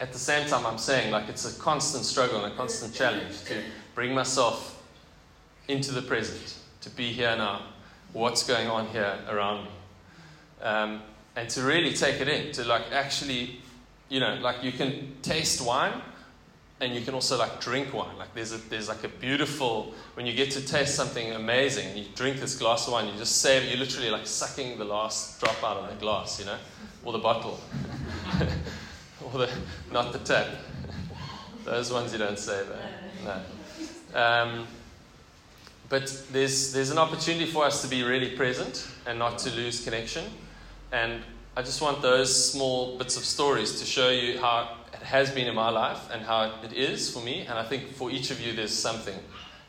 at 0.00 0.12
the 0.12 0.18
same 0.18 0.48
time, 0.48 0.66
I'm 0.66 0.78
saying, 0.78 1.10
like, 1.10 1.28
it's 1.28 1.44
a 1.44 1.60
constant 1.60 2.04
struggle 2.04 2.44
and 2.44 2.52
a 2.52 2.56
constant 2.56 2.94
challenge 2.94 3.44
to 3.44 3.62
bring 3.94 4.14
myself 4.14 4.82
into 5.68 5.92
the 5.92 6.02
present, 6.02 6.58
to 6.80 6.90
be 6.90 7.12
here 7.12 7.36
now, 7.36 7.62
what's 8.12 8.46
going 8.46 8.68
on 8.68 8.86
here 8.88 9.18
around 9.28 9.64
me. 9.64 9.70
Um, 10.60 11.02
and 11.34 11.48
to 11.50 11.62
really 11.62 11.94
take 11.94 12.20
it 12.20 12.28
in, 12.28 12.52
to, 12.52 12.64
like, 12.64 12.92
actually, 12.92 13.60
you 14.08 14.20
know, 14.20 14.34
like, 14.36 14.62
you 14.62 14.72
can 14.72 15.14
taste 15.22 15.64
wine 15.64 16.00
and 16.82 16.96
you 16.96 17.00
can 17.00 17.14
also 17.14 17.38
like 17.38 17.60
drink 17.60 17.94
wine. 17.94 18.18
Like 18.18 18.34
there's 18.34 18.52
a, 18.52 18.58
there's 18.68 18.88
like 18.88 19.04
a 19.04 19.08
beautiful 19.08 19.94
when 20.14 20.26
you 20.26 20.32
get 20.32 20.50
to 20.50 20.66
taste 20.66 20.96
something 20.96 21.30
amazing 21.30 21.96
you 21.96 22.04
drink 22.16 22.38
this 22.38 22.58
glass 22.58 22.88
of 22.88 22.92
wine, 22.92 23.06
you 23.06 23.16
just 23.16 23.40
save 23.40 23.70
you're 23.70 23.78
literally 23.78 24.10
like 24.10 24.26
sucking 24.26 24.78
the 24.78 24.84
last 24.84 25.40
drop 25.40 25.62
out 25.62 25.76
of 25.76 25.88
the 25.88 25.94
glass, 25.96 26.40
you 26.40 26.44
know, 26.44 26.58
or 27.04 27.12
the 27.12 27.20
bottle, 27.20 27.60
or 29.24 29.38
the 29.38 29.50
not 29.92 30.12
the 30.12 30.18
tap. 30.18 30.48
Those 31.64 31.92
ones 31.92 32.12
you 32.12 32.18
don't 32.18 32.38
save. 32.38 32.66
Eh? 32.68 33.24
No. 33.24 34.20
Um, 34.20 34.66
but 35.88 36.24
there's 36.32 36.72
there's 36.72 36.90
an 36.90 36.98
opportunity 36.98 37.46
for 37.46 37.64
us 37.64 37.80
to 37.82 37.88
be 37.88 38.02
really 38.02 38.34
present 38.36 38.88
and 39.06 39.20
not 39.20 39.38
to 39.38 39.50
lose 39.50 39.84
connection, 39.84 40.24
and 40.90 41.22
I 41.56 41.62
just 41.62 41.80
want 41.80 42.02
those 42.02 42.52
small 42.52 42.98
bits 42.98 43.16
of 43.16 43.24
stories 43.24 43.78
to 43.78 43.86
show 43.86 44.10
you 44.10 44.40
how 44.40 44.81
has 45.02 45.30
been 45.30 45.46
in 45.46 45.54
my 45.54 45.70
life 45.70 46.08
and 46.12 46.22
how 46.22 46.52
it 46.62 46.72
is 46.72 47.10
for 47.12 47.20
me. 47.20 47.40
And 47.40 47.58
I 47.58 47.64
think 47.64 47.92
for 47.94 48.10
each 48.10 48.30
of 48.30 48.40
you, 48.40 48.52
there's 48.52 48.76
something 48.76 49.18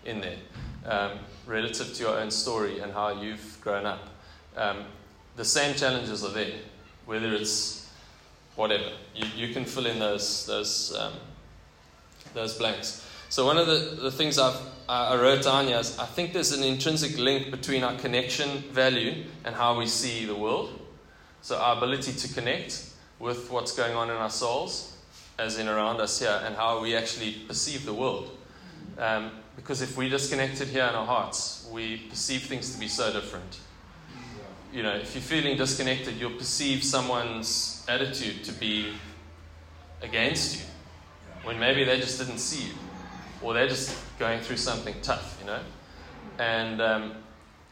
in 0.05 0.21
there 0.21 0.37
um, 0.85 1.19
relative 1.45 1.93
to 1.93 2.03
your 2.03 2.17
own 2.17 2.31
story 2.31 2.79
and 2.79 2.93
how 2.93 3.21
you've 3.21 3.59
grown 3.61 3.85
up. 3.85 4.09
Um, 4.55 4.85
the 5.35 5.45
same 5.45 5.75
challenges 5.75 6.23
are 6.23 6.31
there, 6.31 6.59
whether 7.05 7.33
it's 7.33 7.89
whatever. 8.55 8.91
You, 9.15 9.25
you 9.35 9.53
can 9.53 9.65
fill 9.65 9.85
in 9.85 9.99
those, 9.99 10.45
those, 10.45 10.95
um, 10.95 11.13
those 12.33 12.57
blanks. 12.57 13.07
So, 13.29 13.47
one 13.47 13.57
of 13.57 13.65
the, 13.65 13.97
the 13.99 14.11
things 14.11 14.37
I've, 14.37 14.59
I 14.87 15.15
wrote 15.15 15.43
down 15.43 15.65
here 15.65 15.79
is 15.79 15.97
I 15.97 16.05
think 16.05 16.33
there's 16.33 16.51
an 16.51 16.63
intrinsic 16.63 17.17
link 17.17 17.49
between 17.49 17.83
our 17.83 17.95
connection 17.95 18.59
value 18.71 19.23
and 19.43 19.55
how 19.55 19.79
we 19.79 19.87
see 19.87 20.25
the 20.25 20.35
world. 20.35 20.79
So, 21.41 21.57
our 21.57 21.75
ability 21.77 22.13
to 22.13 22.33
connect 22.33 22.89
with 23.17 23.49
what's 23.49 23.71
going 23.71 23.95
on 23.95 24.11
in 24.11 24.15
our 24.15 24.29
souls 24.29 24.92
as 25.37 25.57
in 25.57 25.67
around 25.67 25.99
us 25.99 26.19
here, 26.19 26.41
and 26.45 26.55
how 26.55 26.81
we 26.81 26.95
actually 26.95 27.33
perceive 27.47 27.85
the 27.85 27.93
world. 27.93 28.37
Um, 28.97 29.31
because 29.55 29.81
if 29.81 29.97
we're 29.97 30.09
disconnected 30.09 30.67
here 30.67 30.83
in 30.83 30.95
our 30.95 31.05
hearts, 31.05 31.67
we 31.71 31.97
perceive 32.09 32.43
things 32.43 32.73
to 32.73 32.79
be 32.79 32.87
so 32.87 33.11
different. 33.13 33.59
You 34.73 34.83
know, 34.83 34.95
if 34.95 35.13
you're 35.13 35.21
feeling 35.21 35.57
disconnected, 35.57 36.15
you'll 36.15 36.31
perceive 36.31 36.83
someone's 36.83 37.85
attitude 37.87 38.43
to 38.45 38.51
be 38.51 38.93
against 40.01 40.57
you 40.57 40.65
when 41.43 41.59
maybe 41.59 41.83
they 41.83 41.99
just 41.99 42.19
didn't 42.19 42.39
see 42.39 42.67
you 42.67 42.73
or 43.41 43.53
they're 43.53 43.67
just 43.67 43.95
going 44.17 44.39
through 44.39 44.57
something 44.57 44.95
tough, 45.01 45.37
you 45.39 45.45
know. 45.45 45.59
And 46.39 46.81
um, 46.81 47.13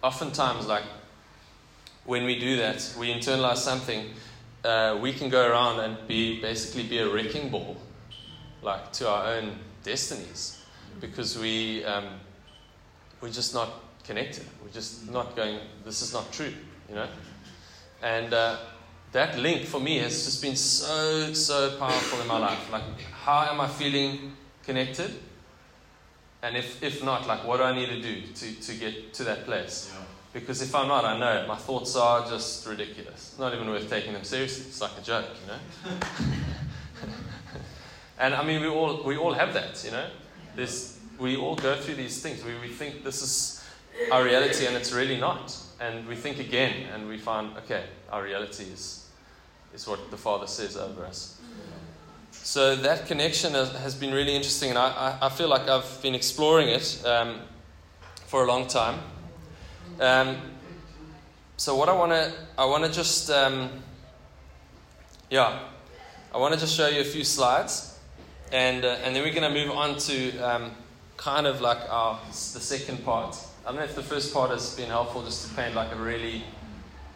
oftentimes, 0.04 0.68
like 0.68 0.84
when 2.06 2.26
we 2.26 2.38
do 2.38 2.58
that, 2.58 2.94
we 3.00 3.12
internalize 3.12 3.58
something 3.58 4.12
uh, 4.64 4.98
we 5.02 5.14
can 5.14 5.30
go 5.30 5.50
around 5.50 5.80
and 5.80 5.98
be 6.08 6.40
basically 6.42 6.84
be 6.84 7.00
a 7.00 7.10
wrecking 7.10 7.50
ball, 7.50 7.78
like 8.62 8.92
to 8.94 9.10
our 9.10 9.34
own 9.34 9.58
destinies, 9.84 10.64
because 11.00 11.38
we 11.38 11.84
um, 11.86 12.06
we're 13.22 13.32
just 13.32 13.54
not 13.54 13.70
connected. 14.04 14.46
We're 14.64 14.72
just 14.72 15.10
not 15.12 15.36
going. 15.36 15.60
This 15.86 16.02
is 16.02 16.14
not 16.14 16.32
true, 16.32 16.54
you 16.90 16.96
know. 16.96 17.08
And 18.02 18.34
uh, 18.34 18.58
that 19.12 19.38
link 19.38 19.66
for 19.66 19.80
me 19.80 19.98
has 20.00 20.26
just 20.26 20.42
been 20.42 20.56
so 20.56 21.34
so 21.34 21.78
powerful 21.78 22.22
in 22.22 22.28
my 22.28 22.38
life. 22.38 22.72
Like, 22.72 23.02
how 23.24 23.52
am 23.52 23.62
I 23.62 23.68
feeling 23.68 24.34
connected? 24.64 25.12
And 26.44 26.58
if 26.58 26.82
if 26.84 27.04
not, 27.04 27.28
like, 27.28 27.46
what 27.46 27.58
do 27.58 27.64
I 27.64 27.74
need 27.74 27.90
to 27.90 28.02
do 28.02 28.22
to 28.34 28.62
to 28.62 28.74
get 28.74 29.14
to 29.16 29.24
that 29.24 29.46
place? 29.46 29.92
Yeah. 29.94 30.06
Because 30.34 30.62
if 30.62 30.74
I'm 30.74 30.88
not, 30.88 31.04
I 31.04 31.18
know 31.18 31.42
it. 31.42 31.48
My 31.48 31.58
thoughts 31.58 31.96
are 31.96 32.28
just 32.30 32.66
ridiculous. 32.66 33.36
Not 33.38 33.54
even 33.54 33.68
worth 33.68 33.90
taking 33.90 34.14
them 34.14 34.24
seriously. 34.24 34.66
It's 34.68 34.80
like 34.80 34.98
a 34.98 35.02
joke, 35.02 35.26
you 35.42 35.48
know. 35.48 35.98
and 38.20 38.34
I 38.34 38.44
mean, 38.44 38.62
we 38.62 38.68
all 38.68 39.04
we 39.04 39.18
all 39.18 39.34
have 39.34 39.54
that, 39.54 39.84
you 39.84 39.92
know. 39.92 40.08
This 40.56 41.00
we 41.20 41.36
all 41.36 41.56
go 41.56 41.76
through 41.76 41.96
these 41.96 42.22
things. 42.22 42.44
We 42.46 42.58
we 42.60 42.70
think 42.70 43.04
this 43.04 43.22
is 43.22 43.64
our 44.10 44.24
reality, 44.24 44.68
and 44.68 44.76
it's 44.76 44.94
really 44.94 45.18
not. 45.20 45.58
And 45.82 46.08
we 46.08 46.16
think 46.16 46.40
again, 46.40 46.88
and 46.94 47.10
we 47.10 47.18
find 47.18 47.58
okay, 47.58 47.84
our 48.10 48.24
reality 48.24 48.64
is 48.64 49.10
is 49.74 49.88
what 49.88 50.12
the 50.12 50.18
Father 50.18 50.48
says 50.48 50.78
over 50.78 51.06
us. 51.06 51.42
So 52.32 52.76
that 52.76 53.08
connection 53.08 53.54
has, 53.54 53.94
been 53.94 54.14
really 54.14 54.36
interesting, 54.36 54.70
and 54.70 54.78
I, 54.78 55.18
I, 55.22 55.30
feel 55.30 55.48
like 55.48 55.68
I've 55.68 56.02
been 56.02 56.16
exploring 56.16 56.70
it 56.70 57.02
um, 57.06 57.42
for 58.26 58.44
a 58.44 58.48
long 58.48 58.68
time. 58.68 59.00
Um, 60.00 60.38
so 61.58 61.76
what 61.76 61.90
I 61.90 61.94
want 61.94 62.12
to, 62.12 62.34
I 62.58 62.66
want 62.66 62.86
to 62.86 62.92
just, 62.92 63.30
um, 63.30 63.70
yeah, 65.30 65.60
I 66.34 66.38
want 66.38 66.54
to 66.54 66.60
just 66.60 66.76
show 66.76 66.88
you 66.88 67.02
a 67.02 67.06
few 67.06 67.24
slides, 67.24 68.00
and 68.52 68.84
uh, 68.84 68.98
and 69.04 69.16
then 69.16 69.24
we're 69.24 69.34
going 69.34 69.54
to 69.54 69.66
move 69.66 69.72
on 69.76 69.98
to 70.00 70.38
um, 70.40 70.72
kind 71.18 71.46
of 71.46 71.62
like 71.62 71.78
our 71.90 72.20
the 72.32 72.60
second 72.60 73.04
part. 73.06 73.38
I 73.64 73.70
don't 73.70 73.76
know 73.76 73.84
if 73.84 73.96
the 73.96 74.02
first 74.02 74.34
part 74.34 74.50
has 74.50 74.76
been 74.76 74.90
helpful, 74.90 75.24
just 75.24 75.48
to 75.48 75.56
paint 75.56 75.76
like 75.76 75.92
a 75.92 75.98
really 75.98 76.44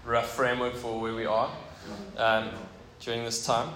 rough 0.05 0.35
framework 0.35 0.75
for 0.75 0.99
where 0.99 1.15
we 1.15 1.25
are 1.25 1.49
um, 2.17 2.49
during 2.99 3.23
this 3.23 3.45
time, 3.45 3.69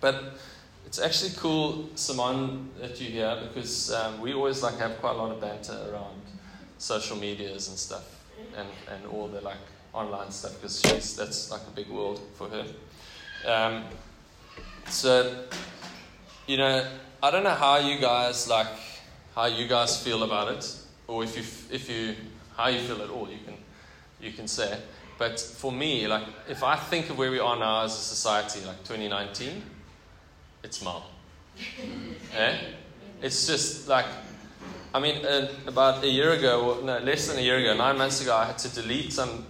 but. 0.00 0.38
It's 0.86 0.98
actually 0.98 1.32
cool, 1.36 1.90
Simon, 1.96 2.70
that 2.80 2.98
you're 2.98 3.10
here 3.10 3.42
because 3.46 3.92
um, 3.92 4.22
we 4.22 4.32
always 4.32 4.62
like 4.62 4.78
have 4.78 4.98
quite 5.00 5.16
a 5.16 5.18
lot 5.18 5.30
of 5.30 5.38
banter 5.38 5.76
around 5.92 6.17
social 6.78 7.16
medias 7.16 7.68
and 7.68 7.76
stuff 7.76 8.24
and, 8.56 8.68
and 8.92 9.06
all 9.06 9.28
the 9.28 9.40
like 9.40 9.56
online 9.92 10.30
stuff 10.30 10.54
because 10.54 10.80
she's 10.80 11.16
that's 11.16 11.50
like 11.50 11.62
a 11.66 11.70
big 11.70 11.88
world 11.88 12.20
for 12.34 12.48
her. 12.48 12.64
Um, 13.46 13.84
so, 14.88 15.44
you 16.46 16.56
know, 16.56 16.86
I 17.22 17.30
don't 17.30 17.44
know 17.44 17.50
how 17.50 17.78
you 17.78 17.98
guys 17.98 18.48
like 18.48 18.68
how 19.34 19.46
you 19.46 19.68
guys 19.68 20.02
feel 20.02 20.22
about 20.22 20.52
it, 20.52 20.76
or 21.06 21.24
if 21.24 21.36
you 21.36 21.42
if 21.74 21.90
you 21.90 22.14
how 22.56 22.68
you 22.68 22.80
feel 22.80 23.02
at 23.02 23.10
all, 23.10 23.28
you 23.28 23.38
can 23.44 23.54
you 24.20 24.32
can 24.32 24.48
say. 24.48 24.78
But 25.18 25.40
for 25.40 25.72
me, 25.72 26.06
like 26.06 26.24
if 26.48 26.62
I 26.62 26.76
think 26.76 27.10
of 27.10 27.18
where 27.18 27.30
we 27.30 27.40
are 27.40 27.56
now 27.56 27.84
as 27.84 27.92
a 27.92 28.00
society, 28.00 28.64
like 28.64 28.78
2019, 28.84 29.62
it's 30.62 30.82
mal. 30.82 31.10
eh? 32.36 32.56
It's 33.20 33.48
just 33.48 33.88
like 33.88 34.06
I 34.98 35.00
mean, 35.00 35.24
uh, 35.24 35.48
about 35.68 36.02
a 36.02 36.08
year 36.08 36.32
ago, 36.32 36.80
no, 36.82 36.98
less 36.98 37.28
than 37.28 37.38
a 37.38 37.40
year 37.40 37.58
ago, 37.58 37.72
nine 37.76 37.96
months 37.96 38.20
ago, 38.20 38.34
I 38.34 38.46
had 38.46 38.58
to 38.58 38.68
delete 38.68 39.12
some 39.12 39.46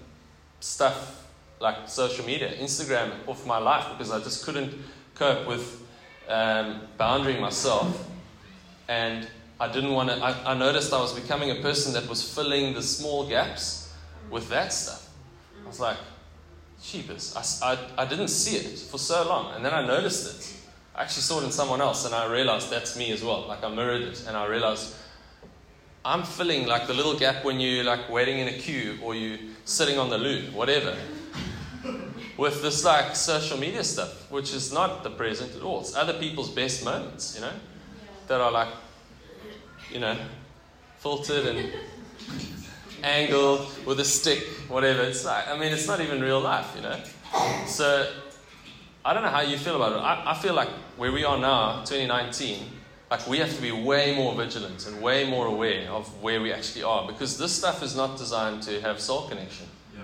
stuff 0.61 1.27
like 1.59 1.89
social 1.89 2.27
media, 2.27 2.53
Instagram, 2.59 3.13
off 3.27 3.47
my 3.47 3.57
life 3.57 3.87
because 3.93 4.13
I 4.13 4.19
just 4.19 4.45
couldn't 4.45 4.75
cope 5.15 5.49
with 5.49 5.89
um, 6.29 6.83
boundarying 7.01 7.41
myself. 7.41 8.11
And 8.89 9.27
I 9.59 9.73
didn't 9.73 9.95
want 9.95 10.11
to, 10.11 10.17
I, 10.23 10.53
I 10.53 10.55
noticed 10.55 10.93
I 10.93 11.01
was 11.01 11.19
becoming 11.19 11.51
a 11.51 11.63
person 11.63 11.95
that 11.95 12.07
was 12.11 12.23
filling 12.23 12.75
the 12.75 12.83
small 12.83 13.27
gaps 13.27 13.91
with 14.29 14.51
that 14.51 14.71
stuff. 14.71 15.09
I 15.65 15.67
was 15.67 15.81
like, 15.81 15.97
cheapers. 16.83 17.35
I, 17.35 17.73
I, 17.73 18.03
I 18.03 18.05
didn't 18.05 18.29
see 18.29 18.59
it 18.59 18.79
for 18.79 18.99
so 18.99 19.27
long. 19.27 19.55
And 19.55 19.65
then 19.65 19.73
I 19.73 19.81
noticed 19.87 20.27
it. 20.29 20.57
I 20.95 21.05
actually 21.05 21.23
saw 21.23 21.41
it 21.41 21.45
in 21.45 21.53
someone 21.53 21.81
else 21.81 22.05
and 22.05 22.15
I 22.15 22.31
realized 22.31 22.71
that's 22.71 22.99
me 22.99 23.13
as 23.13 23.25
well. 23.25 23.47
Like 23.49 23.65
I 23.65 23.75
mirrored 23.75 24.03
it 24.03 24.25
and 24.29 24.37
I 24.37 24.45
realized 24.45 24.95
I'm 26.05 26.23
filling 26.23 26.67
like 26.67 26.87
the 26.87 26.95
little 26.95 27.19
gap 27.19 27.45
when 27.45 27.61
you're 27.61 27.85
like 27.85 28.09
waiting 28.09 28.39
in 28.39 28.49
a 28.49 28.59
queue 28.59 28.99
or 29.03 29.15
you 29.15 29.39
sitting 29.65 29.99
on 29.99 30.11
the 30.11 30.19
loo, 30.19 30.43
whatever. 30.53 30.97
with 32.37 32.63
this 32.63 32.85
like 32.85 33.17
social 33.17 33.59
media 33.59 33.83
stuff, 33.83 34.31
which 34.31 34.55
is 34.55 34.73
not 34.73 35.03
the 35.03 35.11
present 35.11 35.55
at 35.57 35.63
all. 35.63 35.81
It's 35.81 35.97
other 35.97 36.15
people's 36.15 36.51
best 36.51 36.85
moments, 36.85 37.35
you 37.35 37.41
know, 37.41 37.53
that 38.29 38.41
are 38.41 38.53
like, 38.53 38.69
you 39.93 39.99
know, 39.99 40.17
filtered 40.99 41.47
and 41.47 41.73
angled 43.03 43.69
with 43.85 43.99
a 44.01 44.05
stick, 44.05 44.45
whatever. 44.69 45.03
It's 45.03 45.25
like, 45.25 45.49
I 45.49 45.59
mean, 45.59 45.73
it's 45.73 45.89
not 45.89 46.01
even 46.01 46.21
real 46.21 46.41
life, 46.41 46.73
you 46.77 46.83
know. 46.83 46.97
So 47.67 48.11
I 49.05 49.13
don't 49.15 49.23
know 49.23 49.31
how 49.31 49.41
you 49.41 49.59
feel 49.59 49.77
about 49.77 49.93
it. 49.93 49.99
I, 49.99 50.33
I 50.33 50.35
feel 50.35 50.55
like 50.55 50.69
where 50.97 51.11
we 51.13 51.25
are 51.25 51.39
now, 51.39 51.83
2019, 51.85 52.67
like 53.11 53.27
we 53.27 53.39
have 53.39 53.55
to 53.55 53.63
be 53.63 53.73
way 53.73 54.15
more 54.15 54.35
vigilant 54.35 54.87
and 54.87 55.01
way 55.01 55.29
more 55.29 55.47
aware 55.47 55.91
of 55.91 56.07
where 56.23 56.41
we 56.41 56.53
actually 56.53 56.83
are 56.83 57.07
because 57.07 57.39
this 57.39 57.53
stuff 57.53 57.83
is 57.83 57.97
not 57.97 58.19
designed 58.19 58.63
to 58.63 58.81
have 58.83 59.01
soul 59.01 59.29
connection 59.29 59.67
yeah. 59.95 60.03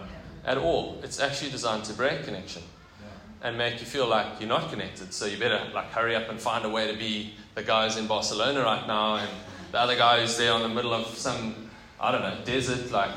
at 0.50 0.56
all. 0.56 1.00
It's 1.02 1.20
actually 1.20 1.50
designed 1.50 1.84
to 1.84 1.92
break 1.92 2.24
connection 2.24 2.62
yeah. 3.00 3.48
and 3.48 3.58
make 3.58 3.80
you 3.80 3.86
feel 3.86 4.06
like 4.06 4.40
you're 4.40 4.48
not 4.48 4.70
connected. 4.70 5.12
So 5.12 5.26
you 5.26 5.38
better 5.38 5.60
like 5.74 5.90
hurry 5.90 6.16
up 6.16 6.30
and 6.30 6.40
find 6.40 6.64
a 6.64 6.70
way 6.70 6.90
to 6.90 6.98
be 6.98 7.34
the 7.54 7.62
guys 7.62 7.98
in 7.98 8.06
Barcelona 8.06 8.62
right 8.62 8.86
now 8.86 9.16
and 9.16 9.30
the 9.70 9.78
other 9.78 9.96
guy 9.96 10.20
who's 10.20 10.38
there 10.38 10.52
on 10.52 10.62
the 10.62 10.68
middle 10.68 10.94
of 10.94 11.06
some 11.06 11.54
I 12.00 12.10
don't 12.10 12.22
know 12.22 12.38
desert. 12.44 12.90
Like 12.90 13.10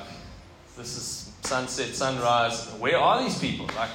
this 0.77 0.97
is 0.97 1.31
sunset, 1.43 1.95
sunrise. 1.95 2.67
Where 2.79 2.97
are 2.97 3.23
these 3.23 3.39
people? 3.39 3.67
Like 3.75 3.89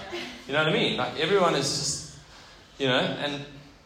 you 0.46 0.54
know 0.54 0.60
what 0.60 0.68
I 0.68 0.72
mean? 0.72 0.96
Like 0.96 1.20
everyone 1.20 1.54
is 1.54 1.68
just 1.68 2.18
you 2.78 2.88
know 2.88 2.98
and 2.98 3.44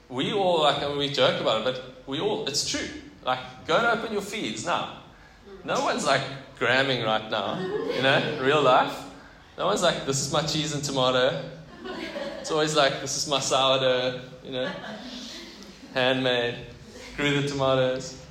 we 0.08 0.32
all 0.32 0.62
like 0.62 0.96
we 0.96 1.08
joke 1.08 1.40
about 1.40 1.62
it, 1.62 1.64
but 1.64 1.95
we 2.06 2.20
all, 2.20 2.46
it's 2.46 2.68
true. 2.68 2.88
Like, 3.24 3.66
go 3.66 3.76
and 3.76 3.86
open 3.86 4.12
your 4.12 4.22
feeds 4.22 4.64
now. 4.64 4.98
No 5.64 5.84
one's 5.84 6.06
like 6.06 6.22
gramming 6.58 7.02
right 7.02 7.28
now, 7.30 7.58
you 7.60 8.02
know, 8.02 8.38
real 8.40 8.62
life. 8.62 9.04
No 9.58 9.66
one's 9.66 9.82
like, 9.82 10.06
this 10.06 10.20
is 10.24 10.32
my 10.32 10.42
cheese 10.42 10.74
and 10.74 10.84
tomato. 10.84 11.42
It's 12.40 12.50
always 12.50 12.76
like, 12.76 13.00
this 13.00 13.16
is 13.16 13.28
my 13.28 13.40
sourdough, 13.40 14.20
you 14.44 14.52
know, 14.52 14.70
handmade, 15.92 16.54
grew 17.16 17.40
the 17.40 17.48
tomatoes, 17.48 18.22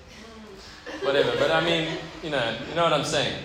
whatever. 1.02 1.32
But 1.38 1.52
I 1.52 1.60
mean, 1.60 1.90
you 2.24 2.30
know, 2.30 2.58
you 2.70 2.76
know 2.76 2.84
what 2.84 2.94
I'm 2.94 3.04
saying. 3.04 3.38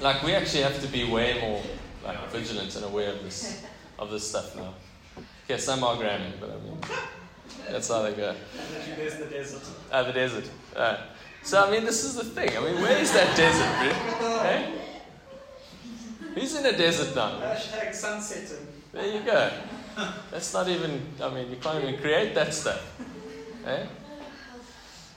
Like, 0.00 0.22
we 0.22 0.34
actually 0.34 0.62
have 0.62 0.80
to 0.80 0.88
be 0.88 1.04
way 1.04 1.40
more 1.40 1.62
like 2.04 2.30
vigilant 2.30 2.74
and 2.76 2.84
aware 2.84 3.10
of 3.10 3.22
this, 3.22 3.64
of 3.98 4.10
this 4.10 4.28
stuff 4.28 4.54
now. 4.54 4.74
Okay, 5.44 5.58
some 5.58 5.82
are 5.82 5.96
gramming, 5.96 6.34
but 6.40 6.50
I 6.50 6.54
mean. 6.54 6.78
That's 7.70 7.88
how 7.88 8.02
they 8.02 8.12
go. 8.12 8.34
There's 8.96 9.16
the 9.16 9.26
desert. 9.26 9.62
Ah, 9.92 10.02
the 10.02 10.12
desert. 10.12 10.50
Uh, 10.74 10.98
so, 11.42 11.64
I 11.66 11.70
mean, 11.70 11.84
this 11.84 12.04
is 12.04 12.16
the 12.16 12.24
thing. 12.24 12.56
I 12.56 12.60
mean, 12.60 12.80
where 12.82 12.98
is 12.98 13.12
that 13.12 13.36
desert, 13.36 13.68
really? 13.80 14.38
Hey? 14.40 14.78
Who's 16.34 16.56
in 16.56 16.66
a 16.66 16.76
desert 16.76 17.14
now? 17.14 17.40
Hashtag 17.40 17.94
sunsetting. 17.94 18.66
There 18.92 19.06
you 19.06 19.20
go. 19.20 19.50
That's 20.30 20.52
not 20.54 20.68
even, 20.68 21.02
I 21.22 21.28
mean, 21.30 21.50
you 21.50 21.56
can't 21.56 21.82
even 21.84 22.00
create 22.00 22.34
that 22.34 22.54
stuff. 22.54 22.80
Hey? 23.64 23.86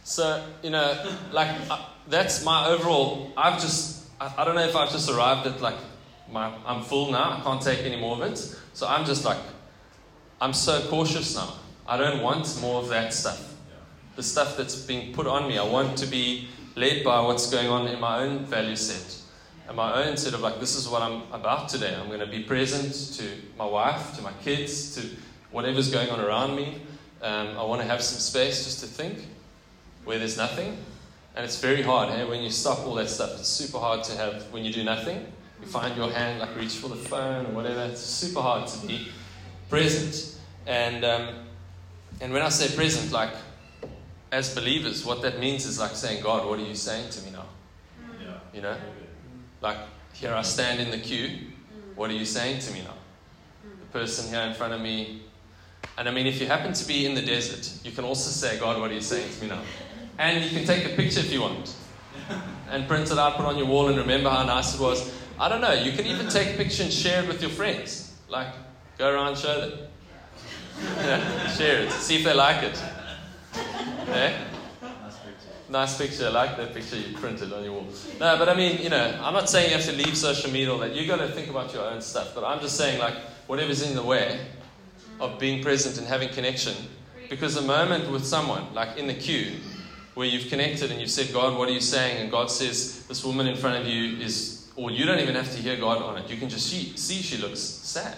So, 0.04 0.46
you 0.62 0.70
know, 0.70 1.16
like, 1.32 1.50
uh, 1.70 1.86
that's 2.08 2.44
my 2.44 2.68
overall, 2.68 3.32
I've 3.38 3.60
just, 3.62 4.08
I, 4.20 4.34
I 4.38 4.46
don't 4.46 4.56
know 4.56 4.68
if 4.68 4.76
I've 4.76 4.92
just 4.92 5.10
arrived 5.10 5.48
at, 5.48 5.62
like, 5.62 5.78
my, 6.32 6.54
I'm 6.66 6.84
full 6.84 7.12
now. 7.12 7.38
I 7.38 7.42
can't 7.42 7.62
take 7.62 7.80
any 7.80 8.00
more 8.00 8.16
of 8.16 8.32
it. 8.32 8.38
So 8.74 8.88
I'm 8.88 9.06
just 9.06 9.24
like, 9.26 9.38
I'm 10.42 10.54
so 10.54 10.82
cautious 10.90 11.36
now. 11.36 11.54
I 11.88 11.98
don't 11.98 12.22
want 12.22 12.60
more 12.62 12.82
of 12.82 12.90
that 12.90 13.14
stuff. 13.14 13.54
The 14.16 14.24
stuff 14.24 14.58
that's 14.58 14.76
being 14.76 15.14
put 15.14 15.28
on 15.28 15.48
me. 15.48 15.58
I 15.58 15.64
want 15.64 15.98
to 16.00 16.08
be 16.08 16.48
led 16.76 17.04
by 17.04 17.22
what's 17.22 17.50
going 17.50 17.68
on 17.68 17.88
in 17.88 18.00
my 18.00 18.20
own 18.20 18.46
value 18.46 18.76
set. 18.76 19.22
And 19.68 19.78
my 19.78 20.04
own 20.04 20.18
set 20.18 20.34
of 20.34 20.42
like, 20.42 20.60
this 20.60 20.76
is 20.76 20.88
what 20.88 21.02
I'm 21.02 21.24
about 21.32 21.70
today. 21.70 21.96
I'm 21.96 22.08
going 22.08 22.20
to 22.20 22.28
be 22.28 22.44
present 22.44 23.18
to 23.18 23.26
my 23.58 23.66
wife, 23.66 24.16
to 24.16 24.22
my 24.22 24.32
kids, 24.44 24.96
to 24.96 25.08
whatever's 25.52 25.92
going 25.92 26.10
on 26.10 26.20
around 26.20 26.56
me. 26.56 26.82
Um, 27.22 27.58
I 27.58 27.64
want 27.64 27.82
to 27.82 27.88
have 27.88 28.02
some 28.02 28.20
space 28.20 28.66
just 28.66 28.80
to 28.82 28.88
think 28.88 29.28
where 30.04 30.20
there's 30.20 30.38
nothing. 30.38 30.78
And 31.36 31.44
it's 31.44 31.60
very 31.60 31.82
hard, 31.82 32.10
hey, 32.10 32.24
when 32.26 32.42
you 32.42 32.50
stop 32.50 32.80
all 32.80 32.94
that 32.96 33.10
stuff. 33.10 33.32
It's 33.40 33.48
super 33.48 33.80
hard 33.80 34.04
to 34.06 34.18
have 34.18 34.44
when 34.52 34.64
you 34.64 34.72
do 34.72 34.84
nothing. 34.84 35.26
You 35.62 35.68
find 35.68 35.96
your 35.98 36.12
hand, 36.12 36.40
like 36.40 36.56
reach 36.56 36.76
for 36.76 36.88
the 36.88 36.96
phone 36.96 37.46
or 37.46 37.50
whatever. 37.50 37.84
It's 37.92 38.02
super 38.02 38.42
hard 38.42 38.68
to 38.68 38.88
be 38.88 39.10
present. 39.70 40.38
And 40.68 41.04
um, 41.04 41.46
and 42.22 42.32
when 42.32 42.42
I 42.42 42.50
say 42.50 42.74
present, 42.76 43.12
like 43.12 43.32
as 44.32 44.54
believers, 44.54 45.06
what 45.06 45.22
that 45.22 45.40
means 45.40 45.66
is 45.66 45.80
like 45.80 45.96
saying, 45.96 46.24
God, 46.24 46.48
what 46.48 46.60
are 46.60 46.64
you 46.64 46.76
saying 46.76 47.10
to 47.12 47.22
me 47.22 47.32
now? 47.32 47.46
Yeah. 48.22 48.38
You 48.54 48.62
know? 48.62 48.78
Like, 49.62 49.78
here 50.14 50.34
I 50.34 50.42
stand 50.42 50.80
in 50.80 50.92
the 50.92 50.98
queue. 50.98 51.40
What 51.96 52.10
are 52.10 52.14
you 52.14 52.26
saying 52.26 52.60
to 52.60 52.74
me 52.74 52.82
now? 52.82 52.96
Mm. 53.66 53.80
The 53.80 54.00
person 54.00 54.30
here 54.30 54.42
in 54.42 54.54
front 54.54 54.74
of 54.74 54.82
me. 54.82 55.22
And 55.98 56.10
I 56.10 56.12
mean, 56.12 56.28
if 56.28 56.42
you 56.42 56.48
happen 56.48 56.74
to 56.74 56.88
be 56.88 57.06
in 57.06 57.16
the 57.16 57.22
desert, 57.22 57.72
you 57.86 57.92
can 57.92 58.04
also 58.04 58.30
say, 58.30 58.60
God, 58.60 58.80
what 58.80 58.92
are 58.92 58.94
you 58.94 59.02
saying 59.02 59.32
to 59.34 59.42
me 59.42 59.50
now? 59.50 59.62
And 60.18 60.44
you 60.44 60.50
can 60.50 60.66
take 60.66 60.86
a 60.86 60.96
picture 60.96 61.20
if 61.20 61.32
you 61.32 61.42
want 61.42 61.76
and 62.70 62.88
print 62.88 63.12
it 63.12 63.18
out, 63.18 63.36
put 63.36 63.44
it 63.44 63.48
on 63.48 63.58
your 63.58 63.68
wall, 63.68 63.88
and 63.88 63.98
remember 63.98 64.30
how 64.30 64.44
nice 64.44 64.76
it 64.76 64.82
was. 64.82 65.14
I 65.40 65.50
don't 65.50 65.62
know. 65.62 65.74
You 65.74 65.92
can 65.92 66.06
even 66.06 66.28
take 66.30 66.56
a 66.56 66.58
picture 66.58 66.84
and 66.84 66.92
share 66.92 67.24
it 67.24 67.28
with 67.28 67.42
your 67.42 67.52
friends. 67.52 68.14
Like, 68.28 68.54
go 68.98 69.10
around, 69.10 69.38
show 69.38 69.70
them 69.70 69.80
yeah, 70.82 71.48
share 71.56 71.82
it. 71.82 71.92
See 71.92 72.18
if 72.18 72.24
they 72.24 72.34
like 72.34 72.64
it. 72.64 72.82
Yeah? 74.08 74.44
Nice 74.82 75.18
picture. 75.18 75.72
Nice 75.72 75.98
picture. 75.98 76.26
I 76.28 76.30
like 76.30 76.58
that 76.58 76.74
picture 76.74 76.98
you 76.98 77.18
printed 77.18 77.54
on 77.54 77.64
your 77.64 77.74
wall. 77.74 77.88
No, 78.20 78.38
but 78.38 78.50
I 78.50 78.56
mean, 78.56 78.82
you 78.82 78.90
know, 78.90 79.20
I'm 79.22 79.34
not 79.34 79.50
saying 79.50 79.70
you 79.70 79.76
have 79.76 79.86
to 79.86 79.94
leave 79.94 80.18
social 80.18 80.52
media 80.52 80.72
or 80.74 80.80
that. 80.80 80.96
You've 80.96 81.08
got 81.08 81.18
to 81.18 81.28
think 81.28 81.50
about 81.50 81.74
your 81.74 81.84
own 81.84 82.02
stuff. 82.02 82.34
But 82.36 82.44
I'm 82.44 82.60
just 82.60 82.78
saying, 82.78 83.00
like, 83.00 83.16
whatever's 83.48 83.82
in 83.82 83.96
the 83.96 84.04
way 84.04 84.46
of 85.20 85.40
being 85.40 85.64
present 85.64 85.98
and 85.98 86.08
having 86.08 86.30
connection. 86.30 86.76
Because 87.30 87.56
the 87.56 87.62
moment 87.62 88.12
with 88.12 88.26
someone, 88.26 88.74
like 88.74 88.98
in 88.98 89.08
the 89.08 89.14
queue, 89.14 89.58
where 90.14 90.28
you've 90.28 90.50
connected 90.50 90.92
and 90.92 91.02
you've 91.02 91.10
said, 91.10 91.34
God, 91.34 91.58
what 91.58 91.68
are 91.68 91.74
you 91.74 91.82
saying? 91.82 92.22
And 92.22 92.32
God 92.32 92.50
says, 92.50 93.06
this 93.08 93.24
woman 93.26 93.48
in 93.48 93.58
front 93.58 93.82
of 93.82 93.88
you 93.88 94.18
is, 94.18 94.70
or 94.76 94.92
you 94.92 95.06
don't 95.06 95.20
even 95.20 95.36
have 95.36 95.52
to 95.56 95.62
hear 95.62 95.76
God 95.78 96.02
on 96.02 96.18
it. 96.18 96.30
You 96.30 96.38
can 96.38 96.48
just 96.48 96.68
see, 96.68 96.96
see 96.96 97.22
she 97.22 97.38
looks 97.38 97.60
sad 97.60 98.18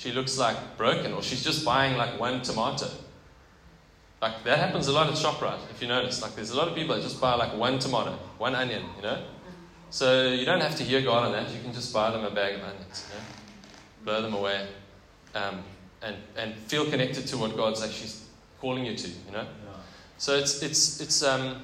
she 0.00 0.12
looks 0.12 0.38
like 0.38 0.56
broken, 0.78 1.12
or 1.12 1.22
she's 1.22 1.44
just 1.44 1.62
buying 1.62 1.98
like 1.98 2.18
one 2.18 2.40
tomato. 2.40 2.88
Like 4.22 4.42
that 4.44 4.58
happens 4.58 4.88
a 4.88 4.92
lot 4.92 5.08
at 5.08 5.14
ShopRite, 5.14 5.60
if 5.70 5.82
you 5.82 5.88
notice. 5.88 6.22
Like 6.22 6.34
there's 6.34 6.50
a 6.50 6.56
lot 6.56 6.68
of 6.68 6.74
people 6.74 6.94
that 6.94 7.02
just 7.02 7.20
buy 7.20 7.34
like 7.34 7.54
one 7.54 7.78
tomato, 7.78 8.12
one 8.38 8.54
onion, 8.54 8.82
you 8.96 9.02
know? 9.02 9.22
So 9.90 10.28
you 10.28 10.46
don't 10.46 10.62
have 10.62 10.74
to 10.76 10.84
hear 10.84 11.02
God 11.02 11.26
on 11.26 11.32
that. 11.32 11.50
You 11.50 11.60
can 11.60 11.74
just 11.74 11.92
buy 11.92 12.10
them 12.10 12.24
a 12.24 12.30
bag 12.30 12.54
of 12.54 12.62
onions, 12.62 13.06
you 13.08 13.18
know? 13.18 13.24
blow 14.02 14.22
them 14.22 14.32
away, 14.32 14.68
um, 15.34 15.62
and, 16.00 16.16
and 16.34 16.54
feel 16.54 16.88
connected 16.88 17.26
to 17.26 17.36
what 17.36 17.54
God's 17.54 17.82
actually 17.82 18.10
calling 18.58 18.86
you 18.86 18.96
to, 18.96 19.08
you 19.08 19.32
know? 19.32 19.42
Yeah. 19.42 19.80
So 20.16 20.34
it's, 20.34 20.62
it's, 20.62 21.00
it's, 21.02 21.22
um, 21.22 21.62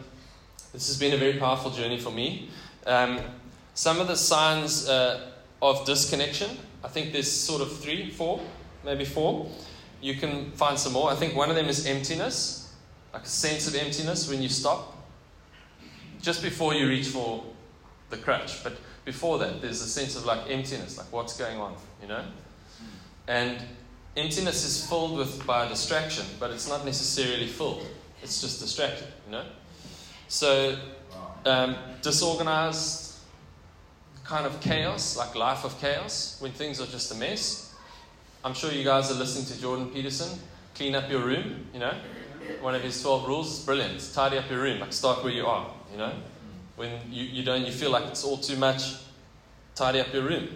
this 0.75 0.88
has 0.88 0.99
been 0.99 1.14
a 1.14 1.16
very 1.16 1.38
powerful 1.38 1.70
journey 1.70 1.99
for 1.99 2.11
me. 2.11 2.51
Um, 2.87 3.18
some 3.72 3.99
of 3.99 4.09
the 4.09 4.16
signs 4.16 4.87
uh, 4.87 5.31
of 5.62 5.87
disconnection 5.87 6.59
I 6.85 6.89
think 6.89 7.12
there's 7.12 7.31
sort 7.31 7.62
of 7.62 7.79
three, 7.79 8.11
four, 8.11 8.41
maybe 8.85 9.05
four. 9.05 9.51
You 10.01 10.15
can 10.15 10.53
find 10.53 10.79
some 10.79 10.93
more. 10.93 11.11
I 11.11 11.15
think 11.15 11.35
one 11.35 11.51
of 11.51 11.57
them 11.57 11.67
is 11.67 11.87
emptiness, 11.87 12.75
like 13.12 13.23
a 13.25 13.29
sense 13.29 13.67
of 13.67 13.75
emptiness 13.75 14.29
when 14.29 14.43
you 14.43 14.49
stop. 14.49 14.95
Just 16.21 16.43
before 16.43 16.75
you 16.75 16.89
reach 16.89 17.09
for 17.09 17.45
the 18.11 18.17
crutch, 18.17 18.62
but 18.62 18.77
before 19.05 19.39
that, 19.39 19.62
there's 19.62 19.81
a 19.81 19.89
sense 19.89 20.17
of 20.17 20.25
like 20.25 20.51
emptiness, 20.51 20.99
like 20.99 21.11
what's 21.12 21.37
going 21.37 21.59
on, 21.59 21.75
you 22.03 22.09
know? 22.09 22.25
And 23.29 23.59
emptiness 24.17 24.65
is 24.65 24.87
filled 24.87 25.17
with 25.17 25.47
by 25.47 25.69
distraction, 25.69 26.25
but 26.39 26.51
it's 26.51 26.69
not 26.69 26.85
necessarily 26.85 27.47
filled. 27.47 27.87
It's 28.23 28.41
just 28.41 28.61
distracted, 28.61 29.07
you 29.27 29.33
know? 29.33 29.45
So, 30.29 30.77
um, 31.45 31.77
disorganized, 32.03 33.06
kind 34.27 34.45
of 34.45 34.61
chaos, 34.61 35.17
like 35.17 35.35
life 35.37 35.65
of 35.65 35.79
chaos, 35.81 36.37
when 36.41 36.51
things 36.51 36.81
are 36.81 36.87
just 36.87 37.12
a 37.12 37.15
mess. 37.15 37.75
I'm 38.45 38.55
sure 38.55 38.73
you 38.73 38.83
guys 38.85 39.11
are 39.11 39.15
listening 39.15 39.47
to 39.47 39.61
Jordan 39.61 39.89
Peterson. 39.91 40.39
Clean 40.75 40.95
up 40.95 41.09
your 41.09 41.21
room, 41.21 41.67
you 41.73 41.79
know. 41.79 41.95
One 42.61 42.75
of 42.75 42.83
his 42.83 43.01
12 43.01 43.27
rules, 43.27 43.59
is 43.59 43.65
brilliant. 43.65 44.11
Tidy 44.12 44.39
up 44.39 44.51
your 44.51 44.61
room, 44.61 44.81
like 44.81 44.93
start 44.93 45.23
where 45.23 45.33
you 45.33 45.47
are, 45.47 45.71
you 45.93 45.99
know. 45.99 46.12
When 46.75 46.91
you, 47.11 47.25
you 47.25 47.43
don't, 47.45 47.65
you 47.65 47.73
feel 47.73 47.91
like 47.91 48.05
it's 48.07 48.25
all 48.25 48.37
too 48.37 48.57
much, 48.57 48.97
tidy 49.75 50.01
up 50.01 50.12
your 50.12 50.23
room. 50.23 50.49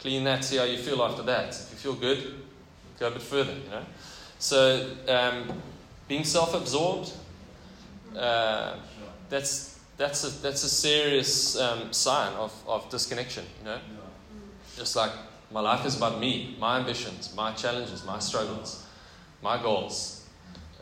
Clean 0.00 0.22
that, 0.24 0.44
see 0.44 0.56
how 0.56 0.64
you 0.64 0.78
feel 0.78 1.02
after 1.02 1.22
that. 1.24 1.50
If 1.50 1.70
you 1.72 1.76
feel 1.76 1.94
good, 1.94 2.34
go 3.00 3.08
a 3.08 3.10
bit 3.10 3.22
further, 3.22 3.52
you 3.52 3.70
know. 3.70 3.84
So, 4.38 4.90
um, 5.08 5.60
being 6.06 6.24
self 6.24 6.54
absorbed, 6.54 7.12
uh, 8.16 8.76
that's 9.28 9.77
that's 9.98 10.24
a, 10.24 10.30
that's 10.42 10.64
a 10.64 10.68
serious 10.68 11.58
um, 11.58 11.92
sign 11.92 12.32
of, 12.34 12.52
of 12.66 12.88
disconnection, 12.88 13.44
you 13.58 13.64
know? 13.64 13.78
Just 14.76 14.96
like 14.96 15.12
my 15.50 15.60
life 15.60 15.84
is 15.84 15.96
about 15.96 16.20
me, 16.20 16.56
my 16.58 16.78
ambitions, 16.78 17.34
my 17.34 17.52
challenges, 17.52 18.04
my 18.04 18.18
struggles, 18.18 18.86
my 19.42 19.60
goals. 19.60 20.26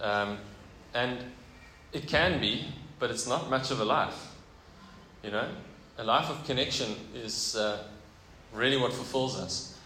Um, 0.00 0.38
and 0.94 1.18
it 1.92 2.06
can 2.06 2.40
be 2.40 2.66
but 2.98 3.10
it's 3.10 3.26
not 3.26 3.50
much 3.50 3.70
of 3.70 3.80
a 3.80 3.84
life. 3.84 4.32
You 5.22 5.30
know, 5.30 5.48
a 5.98 6.04
life 6.04 6.30
of 6.30 6.44
connection 6.44 6.94
is 7.14 7.56
uh, 7.56 7.82
really 8.52 8.76
what 8.76 8.92
fulfills 8.92 9.38
us. 9.38 9.78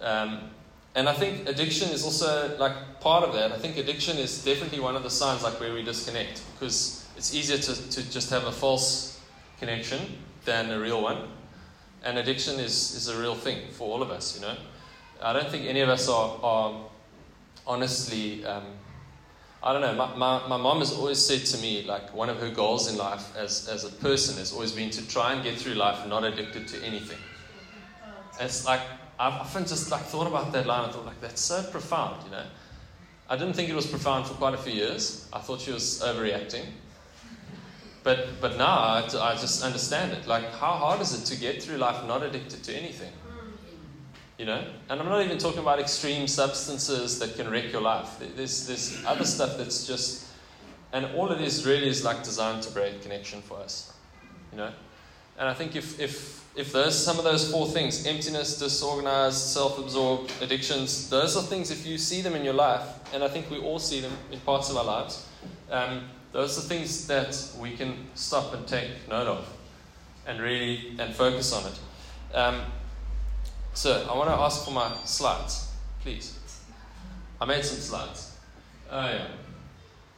Yeah. 0.00 0.06
Um, 0.06 0.50
and 0.94 1.08
I 1.08 1.12
think 1.12 1.48
addiction 1.48 1.90
is 1.90 2.04
also 2.04 2.56
like 2.58 3.00
part 3.00 3.24
of 3.24 3.34
that. 3.34 3.52
I 3.52 3.58
think 3.58 3.76
addiction 3.76 4.16
is 4.16 4.44
definitely 4.44 4.80
one 4.80 4.94
of 4.94 5.02
the 5.02 5.10
signs 5.10 5.42
like 5.42 5.58
where 5.58 5.74
we 5.74 5.82
disconnect 5.82 6.42
because 6.54 7.03
it's 7.16 7.34
easier 7.34 7.58
to, 7.58 7.90
to 7.90 8.10
just 8.10 8.30
have 8.30 8.44
a 8.44 8.52
false 8.52 9.20
connection 9.58 10.00
than 10.44 10.70
a 10.70 10.78
real 10.78 11.02
one. 11.02 11.28
And 12.02 12.18
addiction 12.18 12.60
is, 12.60 12.94
is 12.94 13.08
a 13.08 13.18
real 13.18 13.34
thing 13.34 13.70
for 13.70 13.90
all 13.90 14.02
of 14.02 14.10
us, 14.10 14.36
you 14.36 14.42
know. 14.42 14.56
I 15.22 15.32
don't 15.32 15.48
think 15.48 15.66
any 15.66 15.80
of 15.80 15.88
us 15.88 16.08
are, 16.08 16.38
are 16.42 16.80
honestly, 17.66 18.44
um, 18.44 18.64
I 19.62 19.72
don't 19.72 19.80
know, 19.80 19.94
my, 19.94 20.14
my, 20.14 20.48
my 20.48 20.56
mom 20.56 20.80
has 20.80 20.92
always 20.92 21.18
said 21.24 21.46
to 21.46 21.62
me, 21.62 21.82
like, 21.84 22.12
one 22.14 22.28
of 22.28 22.38
her 22.40 22.50
goals 22.50 22.92
in 22.92 22.98
life 22.98 23.34
as, 23.36 23.68
as 23.68 23.84
a 23.84 23.88
person 23.88 24.36
has 24.36 24.52
always 24.52 24.72
been 24.72 24.90
to 24.90 25.08
try 25.08 25.32
and 25.32 25.42
get 25.42 25.56
through 25.56 25.74
life 25.74 26.06
not 26.06 26.24
addicted 26.24 26.68
to 26.68 26.84
anything. 26.84 27.18
It's 28.38 28.66
like, 28.66 28.82
I've 29.18 29.34
often 29.34 29.64
just 29.64 29.90
like 29.90 30.02
thought 30.02 30.26
about 30.26 30.52
that 30.52 30.66
line. 30.66 30.88
I 30.88 30.92
thought 30.92 31.06
like 31.06 31.20
that's 31.20 31.40
so 31.40 31.62
profound, 31.70 32.24
you 32.24 32.30
know. 32.32 32.44
I 33.28 33.36
didn't 33.36 33.54
think 33.54 33.70
it 33.70 33.74
was 33.74 33.86
profound 33.86 34.26
for 34.26 34.34
quite 34.34 34.54
a 34.54 34.58
few 34.58 34.72
years. 34.72 35.28
I 35.32 35.38
thought 35.38 35.60
she 35.60 35.70
was 35.70 36.02
overreacting. 36.04 36.64
But 38.04 38.40
but 38.40 38.58
now 38.58 38.76
I, 38.78 38.98
I 39.20 39.34
just 39.34 39.64
understand 39.64 40.12
it. 40.12 40.26
Like 40.26 40.52
how 40.52 40.72
hard 40.72 41.00
is 41.00 41.20
it 41.20 41.24
to 41.34 41.40
get 41.40 41.62
through 41.62 41.78
life 41.78 42.06
not 42.06 42.22
addicted 42.22 42.62
to 42.64 42.74
anything? 42.74 43.12
You 44.38 44.46
know, 44.46 44.64
and 44.88 45.00
I'm 45.00 45.08
not 45.08 45.24
even 45.24 45.38
talking 45.38 45.60
about 45.60 45.78
extreme 45.80 46.28
substances 46.28 47.18
that 47.20 47.36
can 47.36 47.48
wreck 47.50 47.72
your 47.72 47.80
life. 47.80 48.18
There's 48.36 48.66
there's 48.66 49.04
other 49.06 49.24
stuff 49.24 49.56
that's 49.56 49.86
just, 49.86 50.26
and 50.92 51.06
all 51.16 51.32
it 51.32 51.40
is 51.40 51.64
really 51.66 51.88
is 51.88 52.04
like 52.04 52.22
designed 52.22 52.62
to 52.64 52.70
break 52.70 53.02
connection 53.02 53.42
for 53.42 53.58
us. 53.58 53.92
You 54.52 54.58
know, 54.58 54.72
and 55.38 55.48
I 55.48 55.54
think 55.54 55.74
if 55.74 55.98
if 55.98 56.44
if 56.56 56.72
those 56.72 57.02
some 57.02 57.18
of 57.18 57.24
those 57.24 57.50
four 57.50 57.66
things 57.68 58.06
emptiness 58.06 58.58
disorganized 58.58 59.38
self-absorbed 59.38 60.30
addictions 60.40 61.10
those 61.10 61.36
are 61.36 61.42
things 61.42 61.70
if 61.70 61.84
you 61.84 61.98
see 61.98 62.22
them 62.22 62.36
in 62.36 62.44
your 62.44 62.54
life 62.54 62.86
and 63.12 63.24
i 63.24 63.28
think 63.28 63.50
we 63.50 63.58
all 63.58 63.78
see 63.80 64.00
them 64.00 64.12
in 64.30 64.38
parts 64.40 64.70
of 64.70 64.76
our 64.76 64.84
lives 64.84 65.26
um, 65.70 66.08
those 66.34 66.58
are 66.58 66.62
things 66.62 67.06
that 67.06 67.48
we 67.60 67.76
can 67.76 67.96
stop 68.16 68.52
and 68.54 68.66
take 68.66 68.90
note 69.08 69.28
of 69.28 69.48
and 70.26 70.40
really 70.40 70.96
and 70.98 71.14
focus 71.14 71.52
on 71.52 71.70
it. 71.70 72.36
Um, 72.36 72.60
so 73.72 74.04
i 74.10 74.16
want 74.16 74.28
to 74.28 74.34
ask 74.34 74.64
for 74.64 74.72
my 74.72 74.92
slides 75.04 75.70
please. 76.00 76.38
I 77.40 77.44
made 77.44 77.64
some 77.64 77.78
slides. 77.78 78.36
Oh 78.90 79.06
yeah. 79.06 79.28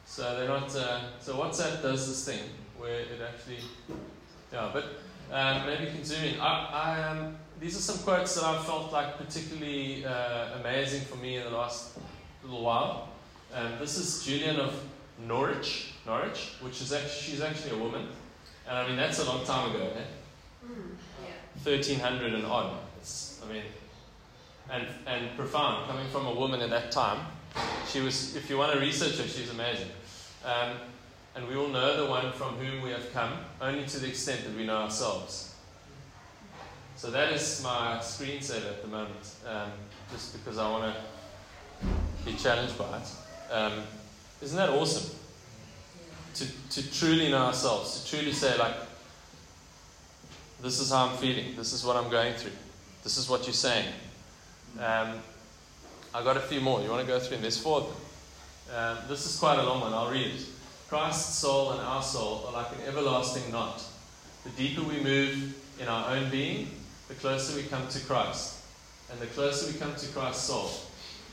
So 0.05 0.23
they're 0.37 0.47
not 0.47 0.75
uh, 0.75 1.01
so 1.19 1.35
whatsapp 1.35 1.83
does 1.83 2.07
this 2.07 2.25
thing 2.25 2.49
where 2.79 3.01
it 3.01 3.21
actually 3.21 3.59
yeah 4.51 4.71
but 4.73 4.85
um, 5.31 5.67
maybe 5.67 5.83
you 5.85 5.91
can 5.91 6.03
zoom 6.03 6.23
in. 6.23 6.39
I, 6.39 6.69
I, 6.71 7.03
um, 7.09 7.35
these 7.59 7.77
are 7.77 7.81
some 7.81 7.99
quotes 7.99 8.33
that 8.35 8.43
I've 8.43 8.65
felt 8.65 8.91
like 8.91 9.19
particularly 9.19 10.03
uh, 10.03 10.59
amazing 10.59 11.01
for 11.01 11.17
me 11.17 11.37
in 11.37 11.43
the 11.43 11.51
last 11.51 11.99
little 12.43 12.63
while. 12.63 13.09
Um, 13.53 13.73
this 13.79 13.97
is 13.97 14.23
Julian 14.23 14.59
of 14.59 14.73
Norwich, 15.19 15.93
Norwich, 16.07 16.53
which 16.61 16.81
is 16.81 16.93
actually 16.93 17.21
she's 17.21 17.41
actually 17.41 17.77
a 17.77 17.83
woman, 17.83 18.07
and 18.67 18.77
I 18.77 18.87
mean 18.87 18.95
that's 18.95 19.19
a 19.19 19.25
long 19.25 19.45
time 19.45 19.75
ago, 19.75 19.91
eh? 19.95 20.71
Thirteen 21.59 21.99
hundred 21.99 22.33
and 22.33 22.45
odd. 22.45 22.77
It's, 22.99 23.41
I 23.45 23.51
mean, 23.51 23.63
and 24.71 24.87
and 25.05 25.37
profound 25.37 25.87
coming 25.87 26.07
from 26.09 26.25
a 26.25 26.33
woman 26.33 26.61
at 26.61 26.69
that 26.69 26.91
time. 26.91 27.19
She 27.91 27.99
was. 27.99 28.35
If 28.35 28.49
you 28.49 28.57
want 28.57 28.73
to 28.73 28.79
research 28.79 29.17
her, 29.17 29.27
she's 29.27 29.51
amazing. 29.51 29.89
Um, 30.45 30.77
and 31.35 31.47
we 31.47 31.55
all 31.55 31.67
know 31.67 32.03
the 32.03 32.09
one 32.09 32.31
from 32.31 32.55
whom 32.55 32.81
we 32.81 32.89
have 32.89 33.13
come, 33.13 33.33
only 33.61 33.85
to 33.85 33.99
the 33.99 34.07
extent 34.07 34.43
that 34.45 34.55
we 34.55 34.65
know 34.65 34.77
ourselves. 34.77 35.53
So 36.95 37.11
that 37.11 37.31
is 37.31 37.61
my 37.63 37.99
screensaver 38.01 38.69
at 38.69 38.81
the 38.81 38.87
moment, 38.87 39.35
um, 39.45 39.71
just 40.11 40.33
because 40.33 40.57
I 40.57 40.67
want 40.67 40.95
to 40.95 41.85
be 42.25 42.35
challenged 42.35 42.75
by 42.75 42.97
it. 42.97 43.53
Um, 43.53 43.83
isn't 44.41 44.57
that 44.57 44.69
awesome? 44.69 45.15
To, 46.37 46.45
to 46.81 46.91
truly 46.93 47.29
know 47.29 47.45
ourselves, 47.45 48.03
to 48.03 48.09
truly 48.15 48.31
say, 48.31 48.57
like, 48.57 48.75
this 50.61 50.79
is 50.79 50.91
how 50.91 51.07
I'm 51.07 51.17
feeling, 51.17 51.55
this 51.55 51.73
is 51.73 51.83
what 51.83 51.95
I'm 51.95 52.11
going 52.11 52.33
through, 52.35 52.51
this 53.03 53.17
is 53.17 53.27
what 53.29 53.45
you're 53.45 53.53
saying. 53.53 53.87
Um, 54.79 55.19
I 56.13 56.23
got 56.23 56.37
a 56.37 56.41
few 56.41 56.61
more. 56.61 56.81
You 56.81 56.89
want 56.89 57.01
to 57.01 57.07
go 57.07 57.19
through? 57.19 57.35
And 57.35 57.43
there's 57.43 57.57
four 57.57 57.81
of 57.81 57.85
them. 57.85 58.75
Um, 58.75 58.97
this 59.07 59.25
is 59.25 59.39
quite 59.39 59.59
a 59.59 59.63
long 59.63 59.81
one. 59.81 59.93
I'll 59.93 60.11
read 60.11 60.27
it. 60.27 60.45
Christ's 60.87 61.35
soul 61.35 61.71
and 61.71 61.81
our 61.81 62.01
soul 62.01 62.45
are 62.47 62.53
like 62.53 62.71
an 62.71 62.87
everlasting 62.87 63.51
knot. 63.51 63.83
The 64.43 64.49
deeper 64.51 64.83
we 64.83 64.99
move 65.01 65.55
in 65.79 65.87
our 65.87 66.15
own 66.15 66.29
being, 66.29 66.69
the 67.07 67.13
closer 67.15 67.55
we 67.55 67.63
come 67.63 67.87
to 67.89 67.99
Christ. 68.01 68.63
And 69.11 69.19
the 69.19 69.27
closer 69.27 69.71
we 69.71 69.77
come 69.77 69.95
to 69.95 70.07
Christ's 70.07 70.43
soul, 70.43 70.69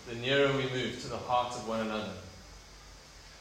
the 0.08 0.16
nearer 0.16 0.52
we 0.52 0.64
move 0.70 1.00
to 1.02 1.08
the 1.08 1.18
heart 1.18 1.54
of 1.54 1.68
one 1.68 1.80
another. 1.80 2.12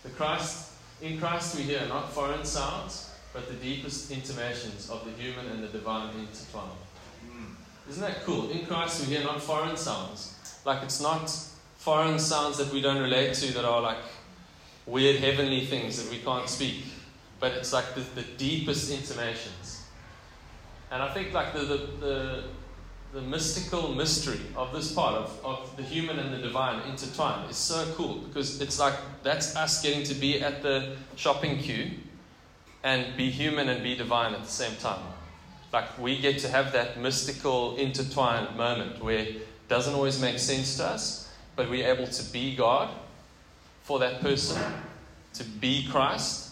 The 0.03 0.09
Christ, 0.09 0.71
in 1.03 1.19
Christ 1.19 1.57
we 1.57 1.63
hear 1.63 1.85
not 1.87 2.11
foreign 2.13 2.45
sounds, 2.45 3.11
but 3.33 3.47
the 3.47 3.55
deepest 3.55 4.09
intimations 4.09 4.89
of 4.89 5.03
the 5.03 5.11
human 5.21 5.45
and 5.47 5.63
the 5.63 5.67
divine 5.67 6.09
intertwined. 6.17 6.71
Hmm. 7.29 7.89
Isn't 7.89 8.01
that 8.01 8.23
cool? 8.23 8.49
In 8.49 8.65
Christ 8.65 9.01
we 9.01 9.13
hear 9.13 9.23
not 9.23 9.41
foreign 9.41 9.75
sounds. 9.75 10.33
Like 10.65 10.81
it's 10.81 11.01
not 11.01 11.29
foreign 11.77 12.17
sounds 12.17 12.57
that 12.57 12.71
we 12.71 12.79
don't 12.79 13.01
relate 13.01 13.33
to 13.35 13.53
that 13.53 13.65
are 13.65 13.81
like 13.81 13.97
weird 14.85 15.17
heavenly 15.17 15.65
things 15.65 16.01
that 16.01 16.09
we 16.09 16.19
can't 16.19 16.47
speak. 16.47 16.85
But 17.39 17.51
it's 17.51 17.73
like 17.73 17.93
the, 17.95 18.01
the 18.15 18.23
deepest 18.37 18.89
intimations. 18.89 19.83
And 20.89 21.03
I 21.03 21.13
think 21.13 21.33
like 21.33 21.51
the, 21.53 21.59
the, 21.59 21.77
the, 21.99 22.43
the 23.13 23.21
mystical 23.21 23.93
mystery 23.93 24.39
of 24.55 24.73
this 24.73 24.91
part 24.91 25.13
of, 25.13 25.39
of 25.45 25.77
the 25.77 25.83
human 25.83 26.17
and 26.17 26.33
the 26.33 26.39
divine 26.39 26.81
intertwined 26.89 27.47
is 27.47 27.55
so 27.55 27.85
cool 27.95 28.15
because 28.15 28.59
it's 28.59 28.79
like 28.79 28.95
that's 29.21 29.55
us 29.55 29.83
getting 29.83 30.03
to 30.03 30.15
be 30.15 30.41
at 30.41 30.63
the 30.63 30.95
shopping 31.15 31.59
queue 31.59 31.91
and 32.83 33.15
be 33.15 33.29
human 33.29 33.69
and 33.69 33.83
be 33.83 33.95
divine 33.95 34.33
at 34.33 34.41
the 34.41 34.49
same 34.49 34.75
time. 34.77 34.99
Like 35.71 35.99
we 35.99 36.19
get 36.19 36.39
to 36.39 36.49
have 36.49 36.71
that 36.73 36.99
mystical 36.99 37.75
intertwined 37.75 38.57
moment 38.57 39.03
where 39.03 39.19
it 39.19 39.67
doesn't 39.69 39.93
always 39.93 40.19
make 40.19 40.39
sense 40.39 40.77
to 40.77 40.85
us, 40.85 41.31
but 41.55 41.69
we're 41.69 41.87
able 41.87 42.07
to 42.07 42.31
be 42.31 42.55
God 42.55 42.89
for 43.83 43.99
that 43.99 44.21
person, 44.21 44.59
to 45.35 45.43
be 45.43 45.87
Christ, 45.87 46.49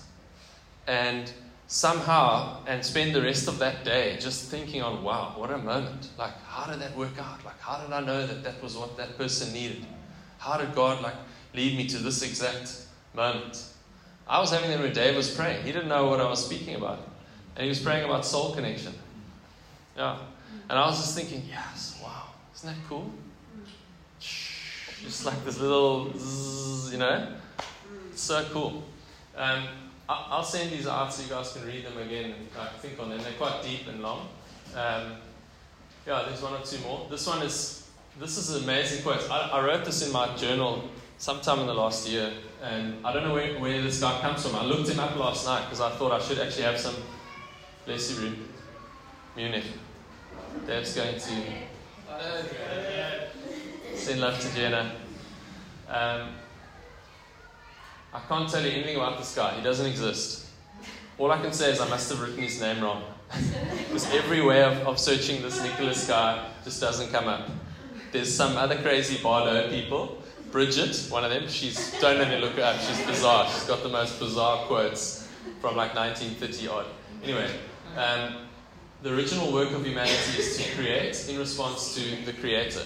and 0.86 1.32
somehow 1.72 2.58
and 2.68 2.84
spend 2.84 3.16
the 3.16 3.22
rest 3.22 3.48
of 3.48 3.58
that 3.58 3.86
day 3.86 4.18
just 4.20 4.52
thinking 4.52 4.82
on 4.82 5.02
wow 5.02 5.34
what 5.38 5.50
a 5.52 5.58
moment. 5.58 6.10
Like 6.18 6.38
how 6.44 6.70
did 6.70 6.82
that 6.82 6.98
work 6.98 7.18
out? 7.18 7.46
Like 7.46 7.58
how 7.62 7.78
did 7.78 7.94
i 7.94 8.02
know 8.02 8.28
that 8.28 8.44
that 8.44 8.62
was 8.62 8.76
what 8.76 8.98
that 8.98 9.18
person 9.18 9.54
needed? 9.54 9.86
How 10.38 10.58
did 10.58 10.76
god 10.76 11.02
like 11.02 11.16
lead 11.56 11.78
me 11.78 11.88
to 11.88 12.00
this 12.00 12.24
exact 12.24 12.88
moment? 13.14 13.64
I 14.28 14.42
was 14.42 14.52
having 14.52 14.70
that 14.70 14.82
when 14.82 14.92
dave 14.92 15.16
was 15.16 15.34
praying. 15.34 15.64
He 15.64 15.72
didn't 15.72 15.88
know 15.88 16.08
what 16.08 16.20
i 16.20 16.30
was 16.30 16.46
speaking 16.46 16.76
about. 16.76 17.08
And 17.56 17.64
he 17.64 17.70
was 17.70 17.80
praying 17.80 18.04
about 18.04 18.26
soul 18.26 18.54
connection. 18.54 18.94
Yeah. 19.96 20.18
And 20.70 20.78
i 20.78 20.86
was 20.86 20.98
just 20.98 21.16
thinking 21.16 21.44
yes 21.48 22.02
wow. 22.04 22.24
Isn't 22.54 22.68
that 22.68 22.90
cool? 22.90 23.10
Just 24.20 25.26
like 25.26 25.46
this 25.46 25.58
little 25.58 26.12
zzz, 26.18 26.92
you 26.92 27.00
know? 27.00 27.28
It's 28.12 28.22
so 28.22 28.46
cool. 28.52 28.84
Um, 29.38 29.64
I'll 30.30 30.44
send 30.44 30.72
these 30.72 30.88
out 30.88 31.14
so 31.14 31.24
you 31.24 31.30
guys 31.30 31.54
can 31.54 31.66
read 31.66 31.86
them 31.86 31.98
again 31.98 32.32
and 32.32 32.48
uh, 32.58 32.70
think 32.80 33.00
on 33.00 33.10
them. 33.10 33.20
They're 33.22 33.34
quite 33.34 33.62
deep 33.64 33.88
and 33.88 34.02
long. 34.02 34.28
Um, 34.76 35.18
yeah, 36.08 36.24
there's 36.28 36.42
one 36.42 36.54
or 36.54 36.66
two 36.66 36.80
more. 36.80 37.08
This 37.10 37.28
one 37.28 37.42
is 37.44 37.90
this 38.20 38.38
is 38.38 38.56
an 38.56 38.64
amazing 38.64 39.04
quote. 39.04 39.30
I, 39.30 39.50
I, 39.50 39.66
wrote 39.66 39.86
this 39.86 40.06
in 40.06 40.12
my 40.12 40.36
journal 40.36 40.90
sometime 41.18 41.60
in 41.60 41.68
the 41.68 41.74
last 41.74 42.10
year, 42.10 42.32
and 42.62 43.06
I 43.06 43.14
don't 43.14 43.24
know 43.24 43.34
where, 43.34 43.58
where 43.60 43.82
this 43.82 44.02
guy 44.02 44.20
comes 44.22 44.46
from. 44.46 44.56
I 44.56 44.66
looked 44.66 44.90
him 44.90 45.00
up 45.00 45.16
last 45.16 45.46
night 45.46 45.64
because 45.66 45.80
I 45.80 45.92
thought 45.92 46.12
I 46.12 46.20
should 46.20 46.40
actually 46.40 46.64
have 46.64 46.80
some. 46.80 46.96
Bless 47.86 48.12
you, 48.20 48.36
Munich. 49.36 49.64
Dave's 50.68 50.94
going 50.94 51.16
to 51.16 51.32
send 53.96 54.22
love 54.22 54.40
to 54.40 54.56
Jenna. 54.56 54.92
Um, 55.88 56.30
I 58.14 58.20
can't 58.28 58.50
tell 58.50 58.64
you 58.64 58.72
anything 58.72 58.98
about 58.98 59.18
this 59.18 59.34
guy. 59.34 59.56
He 59.56 59.64
doesn't 59.64 59.86
exist. 59.86 60.48
All 61.18 61.32
I 61.32 61.42
can 61.42 61.54
say 61.54 61.72
is 61.72 61.80
I 61.80 61.88
must 61.88 62.10
have 62.10 62.22
written 62.22 62.40
his 62.40 62.60
name 62.60 62.84
wrong. 62.84 63.04
because 63.78 64.12
every 64.12 64.42
way 64.42 64.64
of, 64.64 64.74
of 64.88 65.00
searching 65.00 65.42
this 65.42 65.62
Nicholas 65.62 66.08
guy 66.08 66.50
just 66.64 66.82
doesn't 66.82 67.12
come 67.12 67.28
up. 67.28 67.50
There's 68.12 68.34
some 68.34 68.58
other 68.58 68.82
crazy 68.82 69.22
Bardo 69.22 69.70
people. 69.70 70.22
Bridget, 70.52 71.08
one 71.10 71.24
of 71.24 71.30
them, 71.30 71.48
she's, 71.48 71.98
don't 72.02 72.20
me 72.30 72.38
look 72.38 72.54
her 72.54 72.64
up. 72.64 72.80
She's 72.82 73.06
bizarre. 73.06 73.50
She's 73.50 73.64
got 73.64 73.84
the 73.84 73.90
most 73.90 74.20
bizarre 74.20 74.66
quotes 74.66 75.30
from 75.62 75.78
like 75.78 75.96
1930 75.96 76.68
odd. 76.68 76.86
Anyway, 77.24 77.50
um, 77.96 78.48
the 79.02 79.16
original 79.16 79.54
work 79.54 79.72
of 79.72 79.86
humanity 79.86 80.40
is 80.40 80.58
to 80.58 80.76
create 80.76 81.30
in 81.30 81.40
response 81.40 81.96
to 81.96 82.26
the 82.26 82.34
Creator. 82.34 82.84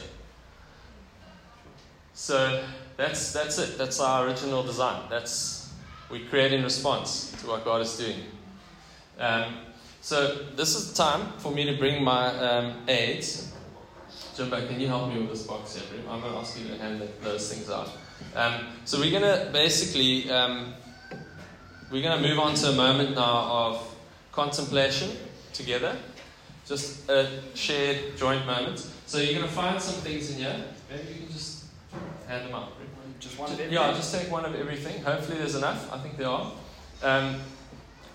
So 2.13 2.63
that's 2.97 3.33
that's 3.33 3.57
it. 3.57 3.77
That's 3.77 3.99
our 3.99 4.25
original 4.27 4.63
design. 4.63 5.03
That's 5.09 5.73
we 6.09 6.25
create 6.25 6.53
in 6.53 6.63
response 6.63 7.31
to 7.41 7.47
what 7.47 7.65
God 7.65 7.81
is 7.81 7.97
doing. 7.97 8.19
Um, 9.19 9.55
so 10.01 10.45
this 10.55 10.75
is 10.75 10.91
the 10.91 10.97
time 10.97 11.33
for 11.39 11.51
me 11.51 11.65
to 11.65 11.77
bring 11.77 12.03
my 12.03 12.27
um, 12.37 12.83
aids. 12.87 13.51
Jimbo, 14.35 14.67
can 14.67 14.79
you 14.79 14.87
help 14.87 15.11
me 15.11 15.19
with 15.19 15.29
this 15.29 15.43
box 15.43 15.75
here? 15.75 16.01
I'm 16.09 16.21
going 16.21 16.33
to 16.33 16.39
ask 16.39 16.59
you 16.59 16.67
to 16.67 16.77
hand 16.77 17.01
those 17.21 17.51
things 17.51 17.69
out. 17.69 17.89
Um, 18.35 18.67
so 18.83 18.99
we're 18.99 19.17
going 19.17 19.23
to 19.23 19.49
basically 19.51 20.29
um, 20.29 20.73
we're 21.91 22.03
going 22.03 22.21
to 22.21 22.27
move 22.27 22.39
on 22.39 22.53
to 22.55 22.67
a 22.67 22.75
moment 22.75 23.15
now 23.15 23.21
of 23.23 23.95
contemplation 24.31 25.11
together, 25.53 25.95
just 26.67 27.09
a 27.09 27.27
shared 27.53 28.17
joint 28.17 28.45
moment. 28.45 28.85
So 29.05 29.19
you're 29.19 29.33
going 29.33 29.47
to 29.47 29.53
find 29.53 29.81
some 29.81 29.95
things 30.01 30.31
in 30.31 30.37
here. 30.37 30.65
Maybe 30.89 31.13
you 31.13 31.19
can 31.21 31.31
just 31.31 31.65
hand 32.27 32.47
them 32.47 32.55
out. 32.55 32.73
Just 33.25 33.39
one 33.39 33.49
of 33.49 33.59
everything? 33.59 33.73
Yeah, 33.73 33.91
just 33.93 34.13
take 34.13 34.31
one 34.31 34.45
of 34.45 34.53
everything. 34.53 35.01
Hopefully 35.03 35.39
there's 35.39 35.55
enough. 35.55 35.91
I 35.91 35.97
think 35.97 36.15
there 36.15 36.29
are. 36.29 36.51
Um, 37.01 37.41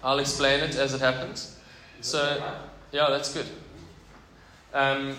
I'll 0.05 0.21
explain 0.21 0.61
it 0.61 0.77
as 0.77 0.95
it 0.95 1.01
happens. 1.01 1.59
So, 2.01 2.41
yeah, 2.93 3.09
that's 3.11 3.35
good. 3.35 3.47
Um, 4.73 5.17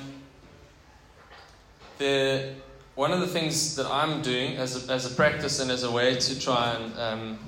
the, 1.98 2.54
one 2.96 3.12
of 3.12 3.20
the 3.20 3.28
things 3.28 3.76
that 3.76 3.86
I'm 3.86 4.22
doing 4.22 4.56
as 4.56 4.88
a, 4.90 4.94
as 4.94 5.12
a 5.12 5.14
practice 5.14 5.60
and 5.60 5.70
as 5.70 5.84
a 5.84 5.92
way 5.92 6.16
to 6.16 6.40
try 6.40 6.74
and 6.74 6.98
um, 6.98 7.40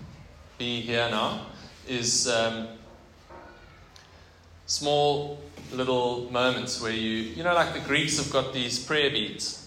be 0.58 0.82
here 0.82 1.08
now 1.10 1.46
is 1.88 2.28
um, 2.28 2.68
small 4.66 5.40
little 5.72 6.30
moments 6.30 6.82
where 6.82 6.92
you, 6.92 7.14
you 7.36 7.44
know, 7.44 7.54
like 7.54 7.74
the 7.74 7.80
Greeks 7.80 8.18
have 8.18 8.30
got 8.34 8.54
these 8.54 8.84
prayer 8.84 9.10
beads. 9.10 9.63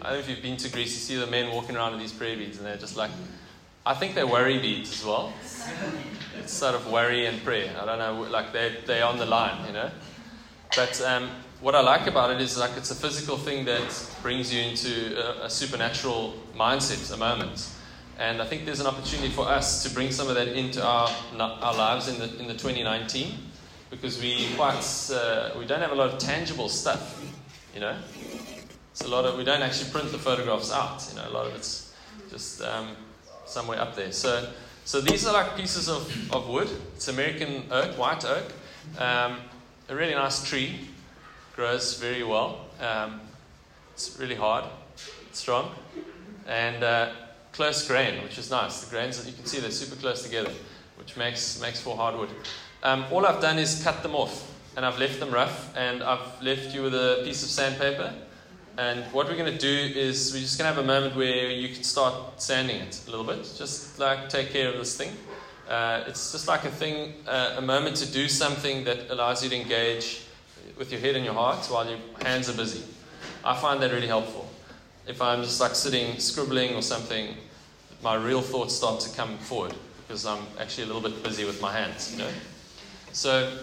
I 0.00 0.10
don't 0.10 0.12
know 0.14 0.18
if 0.18 0.28
you've 0.28 0.42
been 0.42 0.56
to 0.58 0.68
Greece, 0.70 0.92
you 0.92 0.98
see 0.98 1.16
the 1.16 1.30
men 1.30 1.52
walking 1.52 1.76
around 1.76 1.92
with 1.92 2.00
these 2.00 2.12
prayer 2.12 2.36
beads, 2.36 2.58
and 2.58 2.66
they're 2.66 2.76
just 2.76 2.96
like, 2.96 3.10
I 3.84 3.94
think 3.94 4.14
they're 4.14 4.26
worry 4.26 4.58
beads 4.58 4.92
as 4.92 5.04
well. 5.04 5.32
It's 6.38 6.52
sort 6.52 6.74
of 6.74 6.90
worry 6.90 7.26
and 7.26 7.42
prayer. 7.44 7.74
I 7.80 7.84
don't 7.84 7.98
know, 7.98 8.30
like 8.30 8.52
they're, 8.52 8.76
they're 8.86 9.04
on 9.04 9.18
the 9.18 9.26
line, 9.26 9.66
you 9.66 9.72
know. 9.72 9.90
But 10.74 11.00
um, 11.02 11.30
what 11.60 11.74
I 11.74 11.80
like 11.80 12.06
about 12.06 12.30
it 12.30 12.40
is 12.40 12.58
like 12.58 12.76
it's 12.76 12.90
a 12.90 12.94
physical 12.94 13.36
thing 13.36 13.64
that 13.66 14.10
brings 14.22 14.52
you 14.52 14.62
into 14.62 15.16
a, 15.16 15.46
a 15.46 15.50
supernatural 15.50 16.34
mindset, 16.56 17.12
a 17.12 17.16
moment. 17.16 17.68
And 18.18 18.40
I 18.42 18.46
think 18.46 18.64
there's 18.64 18.80
an 18.80 18.86
opportunity 18.86 19.30
for 19.30 19.48
us 19.48 19.82
to 19.82 19.90
bring 19.90 20.12
some 20.12 20.28
of 20.28 20.34
that 20.34 20.48
into 20.48 20.84
our, 20.84 21.10
our 21.38 21.74
lives 21.74 22.08
in 22.08 22.18
the, 22.18 22.38
in 22.38 22.46
the 22.46 22.54
2019 22.54 23.34
because 23.90 24.20
we 24.20 24.48
quite 24.56 24.82
uh, 25.12 25.50
we 25.58 25.66
don't 25.66 25.80
have 25.80 25.92
a 25.92 25.94
lot 25.94 26.10
of 26.10 26.18
tangible 26.18 26.68
stuff, 26.68 27.22
you 27.74 27.80
know. 27.80 27.96
It's 28.92 29.02
a 29.02 29.08
lot 29.08 29.24
of 29.24 29.36
we 29.36 29.44
don't 29.44 29.62
actually 29.62 29.90
print 29.90 30.12
the 30.12 30.18
photographs 30.18 30.70
out, 30.70 31.04
you 31.10 31.16
know. 31.16 31.28
A 31.28 31.32
lot 31.32 31.46
of 31.46 31.54
it's 31.54 31.94
just 32.30 32.62
um, 32.62 32.88
somewhere 33.46 33.80
up 33.80 33.96
there. 33.96 34.12
So 34.12 34.48
so 34.84 35.00
these 35.00 35.26
are 35.26 35.32
like 35.32 35.56
pieces 35.56 35.88
of, 35.88 36.32
of 36.32 36.48
wood. 36.48 36.68
It's 36.96 37.08
American 37.08 37.64
oak, 37.70 37.96
white 37.96 38.24
oak. 38.24 38.52
Um, 38.98 39.38
a 39.88 39.94
really 39.94 40.14
nice 40.14 40.44
tree, 40.44 40.88
grows 41.54 41.98
very 41.98 42.22
well. 42.22 42.66
Um, 42.80 43.20
it's 43.94 44.18
really 44.18 44.34
hard, 44.34 44.64
strong, 45.32 45.74
and 46.46 46.82
uh, 46.82 47.12
close 47.52 47.86
grain, 47.86 48.22
which 48.22 48.38
is 48.38 48.50
nice. 48.50 48.84
The 48.84 48.90
grains 48.90 49.24
you 49.26 49.32
can 49.32 49.46
see 49.46 49.60
they're 49.60 49.70
super 49.70 49.96
close 49.96 50.22
together, 50.22 50.50
which 50.96 51.16
makes 51.16 51.60
makes 51.60 51.80
for 51.80 51.96
hardwood. 51.96 52.30
Um, 52.82 53.04
all 53.10 53.24
I've 53.24 53.40
done 53.40 53.58
is 53.58 53.82
cut 53.82 54.02
them 54.02 54.14
off, 54.14 54.52
and 54.76 54.84
I've 54.84 54.98
left 54.98 55.20
them 55.20 55.30
rough, 55.30 55.74
and 55.76 56.02
I've 56.02 56.42
left 56.42 56.74
you 56.74 56.82
with 56.82 56.94
a 56.94 57.22
piece 57.24 57.42
of 57.42 57.48
sandpaper. 57.48 58.12
And 58.82 59.04
what 59.12 59.28
we're 59.28 59.36
going 59.36 59.52
to 59.52 59.58
do 59.58 60.00
is 60.00 60.32
we're 60.32 60.40
just 60.40 60.58
going 60.58 60.68
to 60.68 60.74
have 60.74 60.82
a 60.82 60.86
moment 60.86 61.14
where 61.14 61.48
you 61.50 61.68
can 61.68 61.84
start 61.84 62.42
sanding 62.42 62.78
it 62.78 63.00
a 63.06 63.10
little 63.12 63.24
bit, 63.24 63.48
just 63.56 64.00
like 64.00 64.28
take 64.28 64.50
care 64.50 64.72
of 64.72 64.76
this 64.76 64.96
thing. 64.96 65.12
Uh, 65.68 66.02
it's 66.08 66.32
just 66.32 66.48
like 66.48 66.64
a 66.64 66.70
thing, 66.70 67.14
uh, 67.28 67.54
a 67.58 67.60
moment 67.60 67.94
to 67.98 68.10
do 68.10 68.26
something 68.28 68.82
that 68.82 69.08
allows 69.08 69.44
you 69.44 69.50
to 69.50 69.54
engage 69.54 70.22
with 70.76 70.90
your 70.90 71.00
head 71.00 71.14
and 71.14 71.24
your 71.24 71.34
heart 71.34 71.64
while 71.66 71.88
your 71.88 72.00
hands 72.22 72.50
are 72.50 72.56
busy. 72.56 72.82
I 73.44 73.56
find 73.56 73.80
that 73.82 73.92
really 73.92 74.08
helpful. 74.08 74.50
If 75.06 75.22
I'm 75.22 75.42
just 75.42 75.60
like 75.60 75.76
sitting 75.76 76.18
scribbling 76.18 76.74
or 76.74 76.82
something, 76.82 77.36
my 78.02 78.16
real 78.16 78.42
thoughts 78.42 78.74
start 78.74 78.98
to 79.02 79.16
come 79.16 79.38
forward 79.38 79.74
because 80.08 80.26
I'm 80.26 80.42
actually 80.58 80.84
a 80.84 80.92
little 80.92 81.08
bit 81.08 81.22
busy 81.22 81.44
with 81.44 81.62
my 81.62 81.72
hands, 81.72 82.10
you 82.10 82.18
know. 82.18 82.30
So 83.12 83.58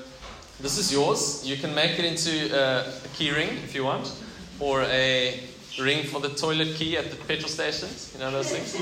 this 0.61 0.77
is 0.77 0.93
yours. 0.93 1.45
You 1.45 1.57
can 1.57 1.75
make 1.75 1.99
it 1.99 2.05
into 2.05 2.55
a, 2.55 2.87
a 2.87 3.07
key 3.15 3.31
ring 3.31 3.49
if 3.65 3.75
you 3.75 3.83
want, 3.83 4.13
or 4.59 4.83
a 4.83 5.39
ring 5.79 6.03
for 6.05 6.19
the 6.19 6.29
toilet 6.29 6.75
key 6.75 6.97
at 6.97 7.09
the 7.09 7.15
petrol 7.15 7.49
stations. 7.49 8.11
You 8.13 8.19
know 8.19 8.31
those 8.31 8.51
things. 8.51 8.75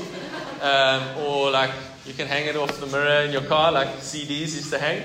Um, 0.62 1.18
or 1.18 1.50
like 1.50 1.70
you 2.06 2.14
can 2.14 2.26
hang 2.26 2.46
it 2.46 2.56
off 2.56 2.78
the 2.80 2.86
mirror 2.86 3.24
in 3.24 3.32
your 3.32 3.44
car, 3.44 3.72
like 3.72 3.88
CDs 3.98 4.56
used 4.56 4.70
to 4.72 4.78
hang. 4.78 5.02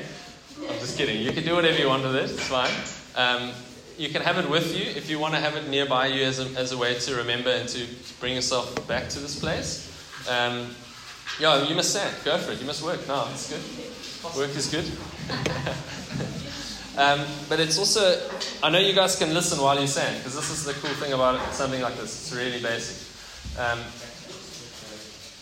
I'm 0.61 0.79
just 0.79 0.97
kidding. 0.97 1.21
You 1.21 1.31
can 1.31 1.43
do 1.43 1.55
whatever 1.55 1.77
you 1.77 1.87
want 1.87 2.03
with 2.03 2.15
it. 2.15 2.31
It's 2.31 2.47
fine. 2.47 2.71
Um, 3.15 3.51
you 3.97 4.09
can 4.09 4.21
have 4.21 4.37
it 4.37 4.49
with 4.49 4.75
you 4.75 4.85
if 4.85 5.09
you 5.09 5.19
want 5.19 5.33
to 5.35 5.39
have 5.39 5.55
it 5.55 5.67
nearby 5.69 6.07
you 6.07 6.23
as 6.23 6.39
a, 6.39 6.59
as 6.59 6.71
a 6.71 6.77
way 6.77 6.97
to 6.97 7.15
remember 7.15 7.49
and 7.49 7.69
to 7.69 7.85
bring 8.19 8.35
yourself 8.35 8.87
back 8.87 9.09
to 9.09 9.19
this 9.19 9.39
place. 9.39 9.89
Um, 10.29 10.69
yeah, 11.39 11.67
you 11.67 11.75
must 11.75 11.91
stand. 11.91 12.15
Go 12.23 12.37
for 12.37 12.51
it. 12.51 12.59
You 12.59 12.65
must 12.65 12.83
work. 12.83 13.07
No, 13.07 13.27
it's 13.31 13.49
good. 13.49 14.37
Work 14.37 14.55
is 14.55 14.69
good. 14.71 14.85
um, 16.97 17.25
but 17.49 17.59
it's 17.59 17.77
also, 17.77 18.19
I 18.61 18.69
know 18.69 18.79
you 18.79 18.93
guys 18.93 19.15
can 19.15 19.33
listen 19.33 19.59
while 19.61 19.79
you 19.79 19.87
sing, 19.87 20.17
because 20.17 20.35
this 20.35 20.49
is 20.51 20.63
the 20.65 20.73
cool 20.73 20.93
thing 20.95 21.13
about 21.13 21.35
it, 21.35 21.53
something 21.53 21.81
like 21.81 21.95
this. 21.95 22.31
It's 22.31 22.33
really 22.33 22.61
basic. 22.61 23.59
Um, 23.59 23.79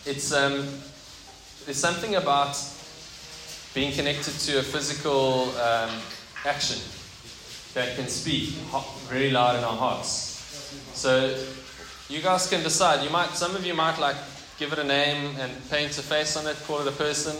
it's 0.04 0.32
um, 0.32 0.66
there's 1.64 1.78
something 1.78 2.16
about 2.16 2.56
being 3.74 3.92
connected 3.92 4.32
to 4.32 4.58
a 4.58 4.62
physical 4.62 5.50
um, 5.56 5.90
action 6.44 6.80
that 7.74 7.96
can 7.96 8.08
speak 8.08 8.50
very 9.08 9.30
loud 9.30 9.56
in 9.56 9.64
our 9.64 9.76
hearts. 9.76 10.76
So 10.92 11.34
you 12.08 12.20
guys 12.20 12.48
can 12.48 12.62
decide. 12.62 13.02
You 13.02 13.10
might, 13.10 13.30
some 13.30 13.56
of 13.56 13.64
you 13.64 13.74
might 13.74 13.98
like 13.98 14.16
give 14.58 14.72
it 14.72 14.78
a 14.78 14.84
name 14.84 15.36
and 15.38 15.52
paint 15.70 15.96
a 15.98 16.02
face 16.02 16.36
on 16.36 16.46
it, 16.46 16.56
call 16.66 16.80
it 16.80 16.86
a 16.86 16.92
person. 16.92 17.36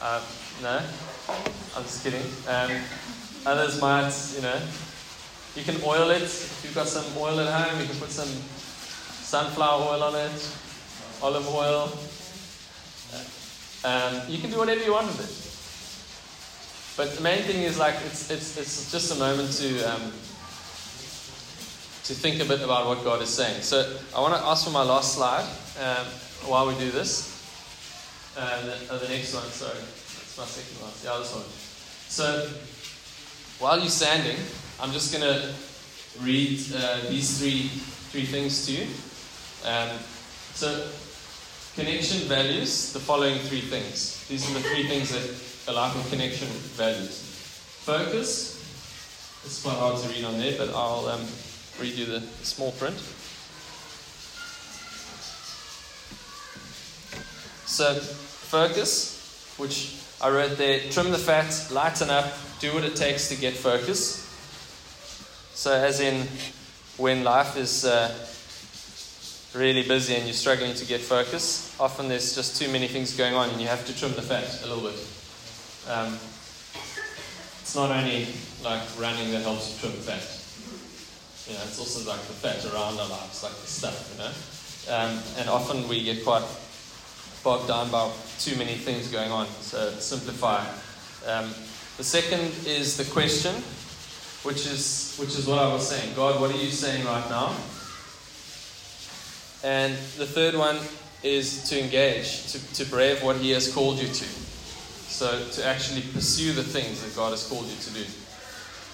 Uh, 0.00 0.22
no, 0.62 0.80
I'm 1.76 1.82
just 1.82 2.02
kidding. 2.02 2.22
Others 3.46 3.80
might, 3.80 4.12
you 4.36 4.42
know, 4.42 4.60
you 5.56 5.62
can 5.62 5.76
oil 5.82 6.10
it. 6.10 6.22
If 6.22 6.60
you've 6.64 6.74
got 6.74 6.86
some 6.86 7.04
oil 7.16 7.40
at 7.40 7.48
home, 7.52 7.80
you 7.80 7.86
can 7.86 7.96
put 7.96 8.10
some 8.10 8.28
sunflower 8.28 9.82
oil 9.82 10.02
on 10.02 10.14
it, 10.14 10.56
olive 11.22 11.48
oil. 11.48 11.92
Um, 13.82 14.22
you 14.28 14.38
can 14.38 14.50
do 14.50 14.58
whatever 14.58 14.82
you 14.84 14.92
want 14.92 15.06
with 15.06 15.20
it. 15.24 15.50
But 16.96 17.16
the 17.16 17.22
main 17.22 17.42
thing 17.44 17.62
is 17.62 17.78
like 17.78 17.94
it's, 18.04 18.30
it's, 18.30 18.58
it's 18.58 18.92
just 18.92 19.16
a 19.16 19.18
moment 19.18 19.52
to 19.52 19.82
um, 19.84 20.12
to 22.10 22.16
think 22.16 22.42
a 22.42 22.44
bit 22.44 22.60
about 22.60 22.86
what 22.86 23.04
God 23.04 23.22
is 23.22 23.30
saying. 23.30 23.62
So 23.62 23.96
I 24.14 24.20
want 24.20 24.34
to 24.34 24.40
ask 24.44 24.64
for 24.64 24.70
my 24.70 24.82
last 24.82 25.14
slide 25.14 25.46
um, 25.80 26.06
while 26.44 26.66
we 26.66 26.74
do 26.74 26.90
this. 26.90 27.38
Uh, 28.36 28.66
the, 28.66 28.92
uh, 28.92 28.98
the 28.98 29.08
next 29.08 29.32
one, 29.32 29.44
sorry. 29.44 29.78
That's 29.78 30.36
my 30.36 30.44
second 30.44 30.82
one. 30.82 30.92
Yeah, 31.04 31.18
this 31.18 31.32
one. 31.32 31.44
So, 32.10 32.50
while 33.60 33.78
you're 33.78 33.90
standing, 33.90 34.36
I'm 34.80 34.90
just 34.90 35.12
going 35.12 35.22
to 35.22 35.52
read 36.22 36.58
uh, 36.74 37.00
these 37.10 37.38
three, 37.38 37.68
three 38.08 38.24
things 38.24 38.64
to 38.66 38.72
you. 38.72 38.86
Um, 39.68 39.98
so, 40.54 40.88
connection 41.74 42.26
values 42.26 42.94
the 42.94 43.00
following 43.00 43.38
three 43.38 43.60
things. 43.60 44.26
These 44.28 44.50
are 44.50 44.54
the 44.54 44.60
three 44.60 44.88
things 44.88 45.12
that 45.12 45.72
a 45.72 45.76
life 45.76 45.94
of 45.94 46.10
connection 46.10 46.48
values. 46.48 47.20
Focus. 47.84 48.56
It's 49.44 49.62
quite 49.62 49.76
hard 49.76 50.02
to 50.02 50.08
read 50.08 50.24
on 50.24 50.38
there, 50.38 50.56
but 50.56 50.70
I'll 50.70 51.06
um, 51.06 51.26
read 51.78 51.92
you 51.94 52.06
the, 52.06 52.20
the 52.20 52.46
small 52.46 52.72
print. 52.72 52.96
So, 57.66 57.94
focus, 57.94 59.54
which 59.58 60.00
I 60.22 60.28
wrote 60.28 60.58
there 60.58 60.80
trim 60.90 61.10
the 61.12 61.18
fat, 61.18 61.68
lighten 61.70 62.10
up, 62.10 62.30
do 62.60 62.74
what 62.74 62.84
it 62.84 62.94
takes 62.94 63.28
to 63.30 63.36
get 63.36 63.54
focus. 63.54 64.26
So, 65.54 65.72
as 65.72 66.00
in 66.00 66.26
when 66.98 67.24
life 67.24 67.56
is 67.56 67.86
uh, 67.86 68.14
really 69.58 69.82
busy 69.82 70.14
and 70.14 70.24
you're 70.24 70.34
struggling 70.34 70.74
to 70.74 70.84
get 70.84 71.00
focus, 71.00 71.74
often 71.80 72.08
there's 72.08 72.34
just 72.34 72.60
too 72.60 72.70
many 72.70 72.86
things 72.86 73.16
going 73.16 73.34
on 73.34 73.48
and 73.48 73.60
you 73.60 73.66
have 73.66 73.86
to 73.86 73.96
trim 73.98 74.12
the 74.12 74.20
fat 74.20 74.62
a 74.62 74.66
little 74.66 74.84
bit. 74.84 75.00
Um, 75.88 76.12
it's 77.62 77.74
not 77.74 77.90
only 77.90 78.26
like 78.62 78.82
running 78.98 79.30
that 79.32 79.42
helps 79.42 79.72
you 79.72 79.88
trim 79.88 80.00
fat. 80.02 80.20
You 81.48 81.56
know, 81.56 81.64
it's 81.64 81.78
also 81.78 82.06
like 82.08 82.20
the 82.26 82.34
fat 82.34 82.62
around 82.66 83.00
our 83.00 83.08
lives, 83.08 83.42
like 83.42 83.52
the 83.52 83.66
stuff, 83.66 84.12
you 84.12 84.18
know. 84.18 84.32
Um, 84.94 85.18
and 85.38 85.48
often 85.48 85.88
we 85.88 86.04
get 86.04 86.22
quite 86.24 86.44
bogged 87.42 87.68
down 87.68 87.90
by 87.90 88.10
too 88.38 88.56
many 88.56 88.74
things 88.74 89.08
going 89.08 89.30
on. 89.30 89.46
So 89.46 89.90
simplify. 89.92 90.64
Um, 91.26 91.50
the 91.96 92.04
second 92.04 92.52
is 92.66 92.96
the 92.96 93.04
question, 93.04 93.54
which 94.42 94.66
is 94.66 95.16
which 95.18 95.36
is 95.38 95.46
what 95.46 95.58
I 95.58 95.72
was 95.72 95.88
saying. 95.88 96.14
God, 96.14 96.40
what 96.40 96.50
are 96.50 96.56
you 96.56 96.70
saying 96.70 97.04
right 97.04 97.28
now? 97.28 97.54
And 99.62 99.92
the 100.16 100.26
third 100.26 100.54
one 100.54 100.78
is 101.22 101.68
to 101.68 101.78
engage, 101.78 102.52
to, 102.52 102.74
to 102.74 102.90
brave 102.90 103.22
what 103.22 103.36
He 103.36 103.50
has 103.50 103.72
called 103.72 103.98
you 103.98 104.06
to. 104.08 104.24
So, 104.24 105.46
to 105.52 105.66
actually 105.66 106.00
pursue 106.00 106.52
the 106.52 106.62
things 106.62 107.02
that 107.02 107.14
God 107.14 107.30
has 107.32 107.46
called 107.46 107.66
you 107.66 107.76
to 107.76 107.90
do. 107.90 108.04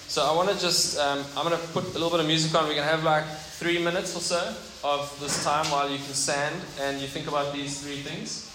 So, 0.09 0.25
I 0.25 0.35
want 0.35 0.49
to 0.49 0.59
just, 0.59 0.97
um, 0.97 1.23
I'm 1.37 1.47
going 1.47 1.57
to 1.57 1.67
put 1.67 1.85
a 1.85 1.93
little 1.93 2.09
bit 2.09 2.19
of 2.19 2.27
music 2.27 2.53
on. 2.53 2.63
We're 2.63 2.75
going 2.75 2.83
to 2.83 2.91
have 2.91 3.03
like 3.03 3.25
three 3.25 3.81
minutes 3.81 4.13
or 4.17 4.19
so 4.19 4.53
of 4.87 5.19
this 5.19 5.43
time 5.43 5.65
while 5.65 5.89
you 5.89 5.97
can 5.97 6.13
stand 6.13 6.55
and 6.79 7.01
you 7.01 7.07
think 7.07 7.27
about 7.27 7.53
these 7.53 7.81
three 7.81 7.97
things. 7.97 8.47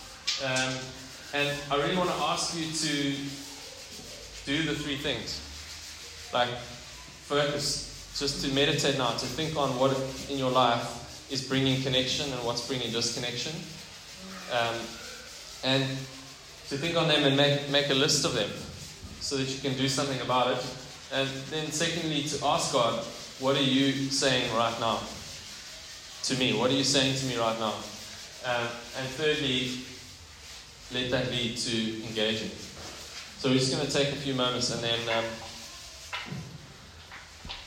Um, 0.42 0.73
and 1.35 1.53
I 1.71 1.77
really 1.77 1.97
want 1.97 2.09
to 2.09 2.16
ask 2.16 2.57
you 2.57 2.64
to 2.73 3.12
do 4.47 4.62
the 4.62 4.75
three 4.75 4.97
things. 4.97 5.40
Like, 6.33 6.49
focus, 7.29 8.09
just 8.18 8.42
to 8.45 8.55
meditate 8.55 8.97
now, 8.97 9.11
to 9.11 9.27
think 9.27 9.59
on 9.59 9.79
what 9.79 9.92
in 10.31 10.38
your 10.38 10.51
life 10.51 11.29
is 11.31 11.47
bringing 11.47 11.83
connection 11.83 12.33
and 12.33 12.42
what's 12.45 12.66
bringing 12.66 12.90
disconnection. 12.90 13.53
Um, 14.51 14.77
and 15.64 15.85
to 15.85 16.79
think 16.79 16.97
on 16.97 17.09
them 17.09 17.25
and 17.25 17.37
make, 17.37 17.68
make 17.68 17.90
a 17.90 17.95
list 17.95 18.25
of 18.25 18.33
them 18.33 18.51
so 19.21 19.37
that 19.37 19.49
you 19.49 19.61
can 19.61 19.77
do 19.77 19.87
something 19.87 20.21
about 20.23 20.57
it. 20.57 20.64
And 21.12 21.29
then, 21.51 21.71
secondly, 21.71 22.23
to 22.23 22.47
ask 22.47 22.73
God, 22.73 23.05
what 23.38 23.55
are 23.55 23.62
you 23.62 23.92
saying 23.92 24.51
right 24.57 24.81
now 24.81 24.99
to 26.24 26.37
me? 26.38 26.52
What 26.52 26.70
are 26.70 26.74
you 26.74 26.85
saying 26.85 27.16
to 27.16 27.26
me 27.26 27.37
right 27.37 27.58
now? 27.58 27.74
Um, 28.44 28.68
and 28.98 29.08
thirdly, 29.08 29.70
let 30.92 31.11
that 31.11 31.30
lead 31.30 31.56
to 31.56 32.04
engaging. 32.04 32.50
So 33.38 33.48
we're 33.48 33.58
just 33.58 33.72
going 33.72 33.87
to 33.87 33.92
take 33.92 34.08
a 34.08 34.16
few 34.16 34.35
moments 34.35 34.72
and 34.72 34.82
then 34.82 35.00
um, 35.18 35.24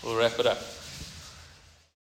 we'll 0.04 0.18
wrap 0.18 0.40
it 0.40 0.46
up. 0.46 0.75